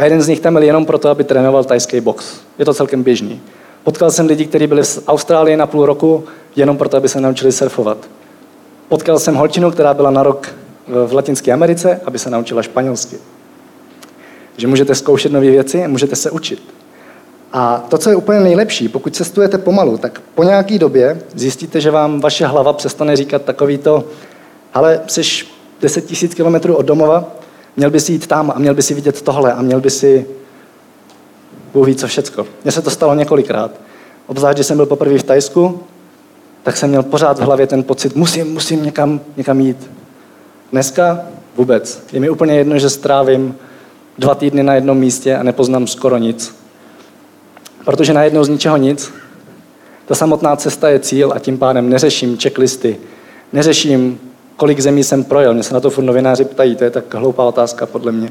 a 0.00 0.04
jeden 0.04 0.22
z 0.22 0.28
nich 0.28 0.40
tam 0.40 0.52
byl 0.52 0.62
jenom 0.62 0.86
proto, 0.86 1.08
aby 1.08 1.24
trénoval 1.24 1.64
tajský 1.64 2.00
box. 2.00 2.40
Je 2.58 2.64
to 2.64 2.74
celkem 2.74 3.02
běžný. 3.02 3.40
Potkal 3.84 4.10
jsem 4.10 4.26
lidi, 4.26 4.46
kteří 4.46 4.66
byli 4.66 4.82
v 4.82 5.02
Austrálii 5.08 5.56
na 5.56 5.66
půl 5.66 5.86
roku 5.86 6.24
jenom 6.56 6.76
proto, 6.76 6.96
aby 6.96 7.08
se 7.08 7.20
naučili 7.20 7.52
surfovat. 7.52 7.98
Potkal 8.88 9.18
jsem 9.18 9.34
holčinu, 9.34 9.70
která 9.70 9.94
byla 9.94 10.10
na 10.10 10.22
rok 10.22 10.54
v 11.06 11.12
Latinské 11.12 11.52
Americe, 11.52 12.00
aby 12.04 12.18
se 12.18 12.30
naučila 12.30 12.62
španělsky. 12.62 13.16
Že 14.56 14.66
můžete 14.66 14.94
zkoušet 14.94 15.32
nové 15.32 15.50
věci, 15.50 15.88
můžete 15.88 16.16
se 16.16 16.30
učit. 16.30 16.62
A 17.52 17.84
to, 17.88 17.98
co 17.98 18.10
je 18.10 18.16
úplně 18.16 18.40
nejlepší, 18.40 18.88
pokud 18.88 19.16
cestujete 19.16 19.58
pomalu, 19.58 19.98
tak 19.98 20.22
po 20.34 20.44
nějaké 20.44 20.78
době 20.78 21.22
zjistíte, 21.34 21.80
že 21.80 21.90
vám 21.90 22.20
vaše 22.20 22.46
hlava 22.46 22.72
přestane 22.72 23.16
říkat 23.16 23.42
takový 23.42 23.78
to, 23.78 24.04
ale 24.74 25.00
jsi 25.06 25.22
10 25.80 26.04
tisíc 26.06 26.34
kilometrů 26.34 26.76
od 26.76 26.86
domova, 26.86 27.39
měl 27.76 27.90
by 27.90 28.00
si 28.00 28.12
jít 28.12 28.26
tam 28.26 28.52
a 28.56 28.58
měl 28.58 28.74
by 28.74 28.82
si 28.82 28.94
vidět 28.94 29.22
tohle 29.22 29.52
a 29.52 29.62
měl 29.62 29.80
by 29.80 29.90
si 29.90 30.26
Bůh 31.72 31.86
ví 31.86 31.94
co 31.94 32.06
všecko. 32.06 32.46
Mně 32.64 32.72
se 32.72 32.82
to 32.82 32.90
stalo 32.90 33.14
několikrát. 33.14 33.70
Obzvlášť, 34.26 34.56
když 34.56 34.66
jsem 34.66 34.76
byl 34.76 34.86
poprvé 34.86 35.18
v 35.18 35.22
Tajsku, 35.22 35.80
tak 36.62 36.76
jsem 36.76 36.88
měl 36.88 37.02
pořád 37.02 37.38
v 37.38 37.42
hlavě 37.42 37.66
ten 37.66 37.82
pocit, 37.82 38.16
musím, 38.16 38.52
musím 38.52 38.84
někam, 38.84 39.20
někam 39.36 39.60
jít. 39.60 39.90
Dneska 40.72 41.20
vůbec. 41.56 42.02
Je 42.12 42.20
mi 42.20 42.30
úplně 42.30 42.54
jedno, 42.54 42.78
že 42.78 42.90
strávím 42.90 43.54
dva 44.18 44.34
týdny 44.34 44.62
na 44.62 44.74
jednom 44.74 44.98
místě 44.98 45.36
a 45.36 45.42
nepoznám 45.42 45.86
skoro 45.86 46.18
nic. 46.18 46.56
Protože 47.84 48.12
najednou 48.12 48.44
z 48.44 48.48
ničeho 48.48 48.76
nic. 48.76 49.12
Ta 50.06 50.14
samotná 50.14 50.56
cesta 50.56 50.88
je 50.88 50.98
cíl 50.98 51.32
a 51.32 51.38
tím 51.38 51.58
pádem 51.58 51.88
neřeším 51.88 52.38
checklisty, 52.38 52.96
neřeším, 53.52 54.20
kolik 54.60 54.80
zemí 54.80 55.04
jsem 55.04 55.24
projel. 55.24 55.54
Mě 55.54 55.62
se 55.62 55.74
na 55.74 55.80
to 55.80 55.90
furt 55.90 56.04
novináři 56.04 56.44
ptají, 56.44 56.76
to 56.76 56.84
je 56.84 56.90
tak 56.90 57.14
hloupá 57.14 57.44
otázka 57.44 57.86
podle 57.86 58.12
mě. 58.12 58.30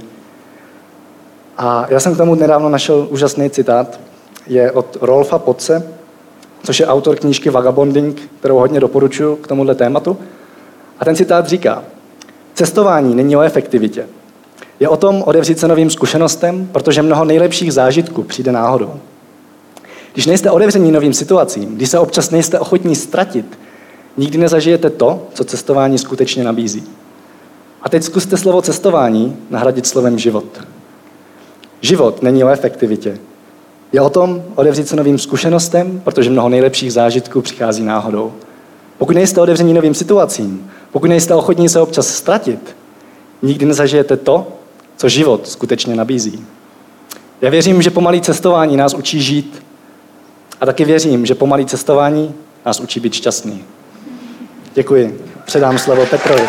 A 1.57 1.85
já 1.89 1.99
jsem 1.99 2.13
k 2.13 2.17
tomu 2.17 2.35
nedávno 2.35 2.69
našel 2.69 3.07
úžasný 3.09 3.49
citát. 3.49 3.99
Je 4.47 4.71
od 4.71 4.97
Rolfa 5.01 5.39
Potce, 5.39 5.87
což 6.63 6.79
je 6.79 6.87
autor 6.87 7.15
knížky 7.15 7.49
Vagabonding, 7.49 8.21
kterou 8.39 8.57
hodně 8.57 8.79
doporučuji 8.79 9.35
k 9.35 9.47
tomuhle 9.47 9.75
tématu. 9.75 10.17
A 10.99 11.05
ten 11.05 11.15
citát 11.15 11.47
říká, 11.47 11.83
cestování 12.53 13.15
není 13.15 13.37
o 13.37 13.41
efektivitě. 13.41 14.07
Je 14.79 14.89
o 14.89 14.97
tom 14.97 15.23
odevřít 15.25 15.59
se 15.59 15.67
novým 15.67 15.89
zkušenostem, 15.89 16.69
protože 16.71 17.01
mnoho 17.01 17.25
nejlepších 17.25 17.73
zážitků 17.73 18.23
přijde 18.23 18.51
náhodou. 18.51 18.93
Když 20.13 20.25
nejste 20.25 20.51
otevření 20.51 20.91
novým 20.91 21.13
situacím, 21.13 21.75
když 21.75 21.89
se 21.89 21.99
občas 21.99 22.31
nejste 22.31 22.59
ochotní 22.59 22.95
ztratit, 22.95 23.45
nikdy 24.19 24.37
nezažijete 24.37 24.89
to, 24.89 25.27
co 25.33 25.43
cestování 25.43 25.97
skutečně 25.97 26.43
nabízí. 26.43 26.83
A 27.81 27.89
teď 27.89 28.03
zkuste 28.03 28.37
slovo 28.37 28.61
cestování 28.61 29.37
nahradit 29.49 29.87
slovem 29.87 30.19
život. 30.19 30.61
Život 31.81 32.21
není 32.21 32.43
o 32.43 32.49
efektivitě. 32.49 33.17
Je 33.91 34.01
o 34.01 34.09
tom 34.09 34.43
odevřít 34.55 34.87
se 34.87 34.95
novým 34.95 35.19
zkušenostem, 35.19 36.01
protože 36.03 36.29
mnoho 36.29 36.49
nejlepších 36.49 36.93
zážitků 36.93 37.41
přichází 37.41 37.83
náhodou. 37.83 38.33
Pokud 38.97 39.15
nejste 39.15 39.41
otevření 39.41 39.73
novým 39.73 39.93
situacím, 39.93 40.71
pokud 40.91 41.07
nejste 41.07 41.35
ochotní 41.35 41.69
se 41.69 41.81
občas 41.81 42.07
ztratit, 42.07 42.75
nikdy 43.41 43.65
nezažijete 43.65 44.17
to, 44.17 44.47
co 44.97 45.09
život 45.09 45.47
skutečně 45.47 45.95
nabízí. 45.95 46.45
Já 47.41 47.49
věřím, 47.49 47.81
že 47.81 47.89
pomalý 47.89 48.21
cestování 48.21 48.77
nás 48.77 48.93
učí 48.93 49.21
žít 49.21 49.63
a 50.61 50.65
taky 50.65 50.85
věřím, 50.85 51.25
že 51.25 51.35
pomalý 51.35 51.65
cestování 51.65 52.33
nás 52.65 52.79
učí 52.79 52.99
být 52.99 53.13
šťastný. 53.13 53.63
Děkuji. 54.79 55.19
Předám 55.45 55.77
slovo 55.77 56.05
Petrovi. 56.05 56.41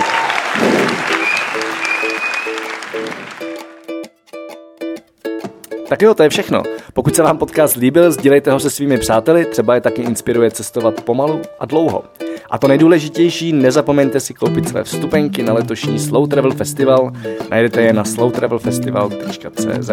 Tak 5.88 6.02
jo, 6.02 6.14
to 6.14 6.22
je 6.22 6.28
všechno. 6.28 6.62
Pokud 6.94 7.16
se 7.16 7.22
vám 7.22 7.38
podcast 7.38 7.76
líbil, 7.76 8.12
sdílejte 8.12 8.52
ho 8.52 8.60
se 8.60 8.70
svými 8.70 8.98
přáteli, 8.98 9.44
třeba 9.44 9.74
je 9.74 9.80
taky 9.80 10.02
inspiruje 10.02 10.50
cestovat 10.50 11.00
pomalu 11.00 11.40
a 11.60 11.66
dlouho. 11.66 12.04
A 12.50 12.58
to 12.58 12.68
nejdůležitější, 12.68 13.52
nezapomeňte 13.52 14.20
si 14.20 14.34
koupit 14.34 14.68
své 14.68 14.84
vstupenky 14.84 15.42
na 15.42 15.52
letošní 15.52 15.98
Slow 15.98 16.28
Travel 16.28 16.52
Festival. 16.52 17.12
Najdete 17.50 17.82
je 17.82 17.92
na 17.92 18.04
slowtravelfestival.cz. 18.04 19.90